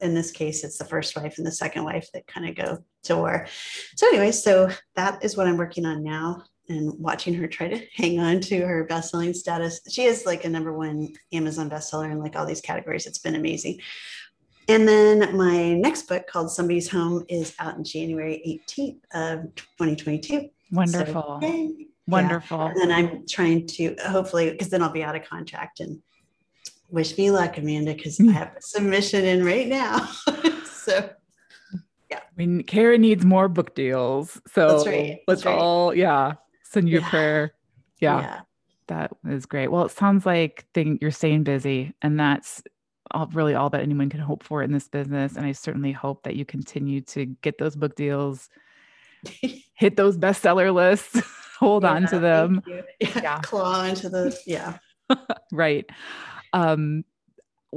in 0.00 0.14
this 0.14 0.30
case, 0.30 0.64
it's 0.64 0.78
the 0.78 0.84
first 0.84 1.16
wife 1.16 1.38
and 1.38 1.46
the 1.46 1.52
second 1.52 1.84
wife 1.84 2.08
that 2.14 2.26
kind 2.26 2.48
of 2.48 2.54
go 2.54 2.78
to 3.04 3.16
war. 3.16 3.46
So, 3.96 4.06
anyway, 4.08 4.32
so 4.32 4.70
that 4.94 5.24
is 5.24 5.36
what 5.36 5.46
I'm 5.46 5.56
working 5.56 5.86
on 5.86 6.02
now 6.02 6.44
and 6.68 6.92
watching 6.98 7.34
her 7.34 7.48
try 7.48 7.68
to 7.68 7.84
hang 7.94 8.20
on 8.20 8.40
to 8.40 8.60
her 8.60 8.84
best-selling 8.84 9.34
status. 9.34 9.80
She 9.88 10.04
is 10.04 10.24
like 10.24 10.44
a 10.44 10.48
number 10.48 10.72
one 10.72 11.08
Amazon 11.32 11.68
bestseller 11.68 12.12
in 12.12 12.20
like 12.20 12.36
all 12.36 12.46
these 12.46 12.60
categories. 12.60 13.06
It's 13.06 13.18
been 13.18 13.34
amazing. 13.34 13.80
And 14.68 14.86
then 14.86 15.36
my 15.36 15.72
next 15.74 16.02
book 16.02 16.28
called 16.28 16.52
Somebody's 16.52 16.88
Home 16.90 17.24
is 17.28 17.54
out 17.58 17.76
in 17.76 17.82
January 17.82 18.62
18th 18.68 19.00
of 19.14 19.54
2022. 19.56 20.48
Wonderful. 20.70 21.40
So, 21.42 21.74
Wonderful. 22.06 22.58
Yeah. 22.58 22.66
And 22.70 22.80
then 22.80 22.92
I'm 22.92 23.26
trying 23.28 23.66
to 23.68 23.96
hopefully, 24.06 24.50
because 24.50 24.68
then 24.68 24.82
I'll 24.82 24.92
be 24.92 25.02
out 25.02 25.16
of 25.16 25.24
contract 25.24 25.80
and 25.80 26.00
wish 26.90 27.16
me 27.16 27.30
luck, 27.30 27.58
Amanda, 27.58 27.94
because 27.94 28.18
hmm. 28.18 28.28
I 28.30 28.32
have 28.32 28.56
a 28.56 28.62
submission 28.62 29.24
in 29.24 29.44
right 29.44 29.68
now. 29.68 30.06
so 30.64 31.10
yeah. 32.10 32.18
I 32.18 32.32
mean, 32.36 32.62
Kaira 32.64 32.98
needs 32.98 33.24
more 33.24 33.48
book 33.48 33.74
deals. 33.74 34.40
So 34.52 34.68
That's 34.68 34.86
right. 34.86 35.20
let's 35.28 35.44
right. 35.44 35.56
all, 35.56 35.94
yeah, 35.94 36.34
send 36.64 36.88
you 36.88 37.00
yeah. 37.00 37.06
a 37.06 37.10
prayer. 37.10 37.54
Yeah, 38.00 38.20
yeah. 38.20 38.40
That 38.88 39.12
is 39.28 39.46
great. 39.46 39.68
Well, 39.68 39.84
it 39.84 39.92
sounds 39.92 40.26
like 40.26 40.66
thing, 40.74 40.98
you're 41.00 41.12
staying 41.12 41.44
busy, 41.44 41.94
and 42.02 42.18
that's 42.18 42.62
all, 43.12 43.28
really 43.28 43.54
all 43.54 43.70
that 43.70 43.82
anyone 43.82 44.10
can 44.10 44.20
hope 44.20 44.42
for 44.42 44.62
in 44.62 44.72
this 44.72 44.88
business. 44.88 45.36
And 45.36 45.46
I 45.46 45.52
certainly 45.52 45.92
hope 45.92 46.24
that 46.24 46.34
you 46.34 46.44
continue 46.44 47.00
to 47.02 47.26
get 47.26 47.58
those 47.58 47.76
book 47.76 47.94
deals, 47.94 48.48
hit 49.74 49.96
those 49.96 50.18
bestseller 50.18 50.74
lists, 50.74 51.20
hold 51.58 51.84
yeah, 51.84 51.92
on 51.92 52.06
to 52.08 52.18
them. 52.18 52.62
Yeah. 52.98 53.38
Claw 53.42 53.84
into 53.84 54.08
the, 54.08 54.36
yeah. 54.46 54.78
right. 55.52 55.88
Um, 56.52 57.04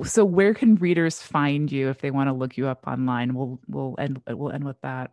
so 0.03 0.25
where 0.25 0.53
can 0.53 0.75
readers 0.75 1.21
find 1.21 1.71
you 1.71 1.89
if 1.89 1.99
they 1.99 2.11
want 2.11 2.29
to 2.29 2.33
look 2.33 2.57
you 2.57 2.67
up 2.67 2.87
online? 2.87 3.35
We'll 3.35 3.59
we'll 3.67 3.95
end 3.99 4.21
we'll 4.27 4.51
end 4.51 4.63
with 4.63 4.81
that. 4.81 5.11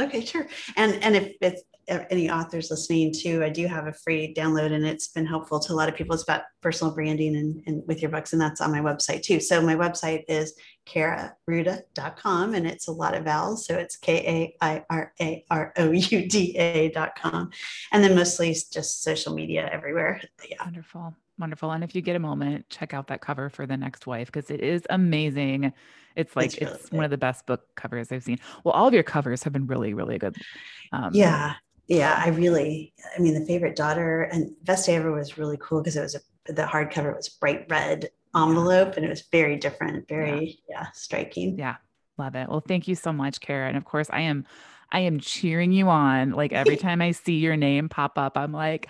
Okay, 0.00 0.24
sure. 0.24 0.46
And 0.76 1.02
and 1.02 1.16
if 1.16 1.34
it's 1.40 1.62
any 1.88 2.30
authors 2.30 2.70
listening 2.70 3.12
too, 3.12 3.42
I 3.42 3.48
do 3.48 3.66
have 3.66 3.86
a 3.86 3.92
free 3.92 4.32
download 4.34 4.72
and 4.72 4.86
it's 4.86 5.08
been 5.08 5.26
helpful 5.26 5.58
to 5.60 5.72
a 5.72 5.74
lot 5.74 5.88
of 5.88 5.94
people. 5.94 6.14
It's 6.14 6.22
about 6.22 6.42
personal 6.60 6.94
branding 6.94 7.36
and, 7.36 7.62
and 7.66 7.82
with 7.86 8.00
your 8.00 8.10
books, 8.10 8.32
and 8.32 8.40
that's 8.40 8.60
on 8.60 8.70
my 8.70 8.80
website 8.80 9.22
too. 9.22 9.40
So 9.40 9.60
my 9.60 9.74
website 9.74 10.22
is 10.28 10.54
kairarouda.com 10.86 12.54
and 12.54 12.66
it's 12.66 12.88
a 12.88 12.92
lot 12.92 13.14
of 13.14 13.24
vowels. 13.24 13.66
So 13.66 13.76
it's 13.76 13.96
K 13.96 14.54
A 14.60 14.64
I 14.64 14.84
R 14.88 15.12
A 15.20 15.44
R 15.50 15.72
O 15.76 15.90
U 15.90 16.28
D 16.28 16.56
A.com. 16.56 17.50
And 17.90 18.02
then 18.02 18.14
mostly 18.14 18.56
just 18.72 19.02
social 19.02 19.34
media 19.34 19.68
everywhere. 19.70 20.22
Yeah. 20.48 20.64
Wonderful. 20.64 21.14
Wonderful. 21.38 21.70
And 21.70 21.82
if 21.82 21.94
you 21.94 22.02
get 22.02 22.14
a 22.14 22.18
moment, 22.18 22.68
check 22.68 22.92
out 22.94 23.08
that 23.08 23.20
cover 23.20 23.48
for 23.48 23.66
The 23.66 23.76
Next 23.76 24.06
Wife 24.06 24.30
because 24.30 24.50
it 24.50 24.60
is 24.60 24.82
amazing. 24.90 25.72
It's 26.14 26.36
like 26.36 26.46
It's 26.46 26.60
really 26.60 26.74
it's 26.74 26.92
one 26.92 27.04
of 27.04 27.10
the 27.10 27.18
best 27.18 27.46
book 27.46 27.74
covers 27.74 28.12
I've 28.12 28.22
seen. 28.22 28.38
Well, 28.64 28.74
all 28.74 28.86
of 28.86 28.94
your 28.94 29.02
covers 29.02 29.42
have 29.44 29.52
been 29.52 29.66
really, 29.66 29.94
really 29.94 30.18
good. 30.18 30.36
Um, 30.92 31.10
Yeah. 31.14 31.54
Yeah. 31.88 32.20
I 32.22 32.28
really, 32.28 32.92
I 33.16 33.20
mean, 33.20 33.34
the 33.34 33.46
favorite 33.46 33.76
daughter 33.76 34.22
and 34.22 34.52
best 34.64 34.86
day 34.86 34.96
ever 34.96 35.10
was 35.10 35.38
really 35.38 35.58
cool 35.60 35.80
because 35.80 35.96
it 35.96 36.02
was 36.02 36.14
a, 36.14 36.52
the 36.52 36.62
hardcover 36.62 37.16
was 37.16 37.28
bright 37.28 37.66
red 37.68 38.10
envelope 38.36 38.96
and 38.96 39.04
it 39.04 39.08
was 39.08 39.22
very 39.32 39.56
different, 39.56 40.08
very, 40.08 40.60
yeah, 40.68 40.86
striking. 40.92 41.58
Yeah. 41.58 41.76
Love 42.18 42.34
it. 42.34 42.48
Well, 42.48 42.62
thank 42.66 42.88
you 42.88 42.94
so 42.94 43.12
much, 43.12 43.40
Kaira. 43.40 43.68
And 43.68 43.76
of 43.76 43.84
course, 43.84 44.08
I 44.10 44.20
am 44.22 44.44
I 44.92 45.00
am 45.00 45.18
cheering 45.18 45.72
you 45.72 45.88
on. 45.88 46.32
Like 46.32 46.52
every 46.52 46.76
time 46.86 47.00
I 47.00 47.12
see 47.12 47.38
your 47.38 47.56
name 47.56 47.88
pop 47.88 48.18
up, 48.18 48.36
I'm 48.36 48.52
like, 48.52 48.88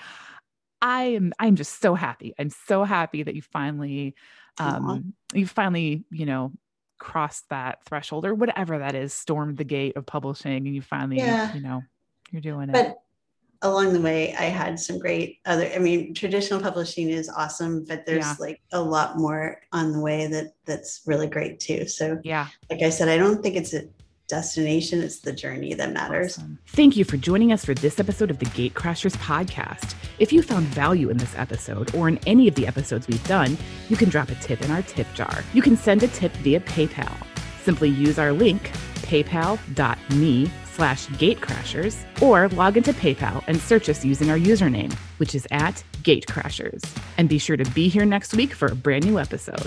I 0.83 1.05
am 1.05 1.33
I'm 1.39 1.57
just 1.57 1.81
so 1.81 1.95
happy. 1.95 2.35
I'm 2.39 2.51
so 2.51 2.85
happy 2.85 3.23
that 3.23 3.35
you 3.35 3.41
finally 3.43 4.15
um 4.59 5.15
you 5.33 5.47
finally, 5.47 6.05
you 6.11 6.27
know, 6.27 6.53
crossed 6.99 7.49
that 7.49 7.85
threshold 7.87 8.27
or 8.27 8.35
whatever 8.35 8.79
that 8.81 8.95
is, 8.95 9.15
stormed 9.15 9.57
the 9.57 9.65
gate 9.65 9.97
of 9.97 10.05
publishing 10.05 10.67
and 10.67 10.75
you 10.75 10.83
finally, 10.83 11.19
Yeah. 11.19 11.55
you 11.55 11.61
know, 11.63 11.83
you're 12.31 12.43
doing 12.43 12.69
it. 12.69 12.73
But 12.73 12.99
along 13.63 13.93
the 13.93 14.01
way, 14.01 14.35
I 14.35 14.45
had 14.45 14.79
some 14.79 14.99
great 14.99 15.39
other, 15.47 15.71
I 15.73 15.79
mean, 15.79 16.15
traditional 16.15 16.61
publishing 16.61 17.09
is 17.09 17.29
awesome, 17.29 17.85
but 17.85 18.05
there's 18.05 18.25
Yeah. 18.27 18.35
like 18.41 18.61
a 18.73 18.81
lot 18.83 19.19
more 19.19 19.61
on 19.73 19.93
the 19.93 20.01
way 20.01 20.27
that 20.27 20.55
that's 20.65 21.03
really 21.07 21.29
great 21.29 21.61
too. 21.61 21.87
So 21.87 22.21
yeah. 22.25 22.49
like 22.71 22.83
I 22.83 22.91
said, 22.91 23.09
I 23.09 23.17
don't 23.17 23.41
think 23.41 23.55
it's 23.57 23.73
a 23.73 23.85
destination, 24.33 25.03
it's 25.03 25.19
the 25.19 25.31
journey 25.31 25.75
that 25.75 25.93
matters. 25.93 26.39
Awesome. 26.39 26.59
Thank 26.69 26.97
you 26.97 27.05
for 27.05 27.19
joining 27.19 27.53
us 27.53 27.67
for 27.67 27.75
this 27.75 28.01
episode 28.01 28.31
of 28.31 28.39
the 28.39 28.47
Gatecrashers 28.47 29.15
podcast. 29.19 29.95
If 30.19 30.33
you 30.33 30.41
found 30.41 30.65
value 30.69 31.11
in 31.11 31.19
this 31.19 31.35
episode 31.37 31.95
or 31.95 32.09
in 32.09 32.19
any 32.27 32.49
of 32.49 32.55
the 32.55 32.67
episodes 32.67 33.07
we've 33.07 33.23
done, 33.27 33.59
you 33.91 33.97
can 33.97 34.09
drop 34.09 34.31
a 34.31 34.35
tip 34.37 34.63
in 34.63 34.71
our 34.71 34.81
tip 34.83 35.07
jar. 35.13 35.45
You 35.53 35.61
can 35.61 35.77
send 35.77 36.03
a 36.03 36.09
tip 36.09 36.33
via 36.37 36.61
PayPal. 36.61 37.15
Simply 37.63 37.91
use 37.91 38.19
our 38.19 38.33
link, 38.33 38.71
paypal.me 39.03 40.51
slash 40.65 41.07
gatecrashers, 41.09 42.23
or 42.23 42.49
log 42.49 42.79
into 42.79 42.95
PayPal 42.95 43.45
and 43.47 43.61
search 43.61 43.91
us 43.91 44.03
using 44.03 44.31
our 44.31 44.39
username, 44.39 44.95
which 45.19 45.35
is 45.35 45.47
at 45.51 45.85
Gatecrashers. 46.05 46.83
And 47.19 47.29
be 47.29 47.37
sure 47.37 47.59
to 47.59 47.71
be 47.73 47.91
here 47.91 48.07
next 48.07 48.33
week 48.33 48.55
for 48.55 48.69
a 48.69 48.75
brand 48.75 49.05
new 49.05 49.19
episode. 49.19 49.67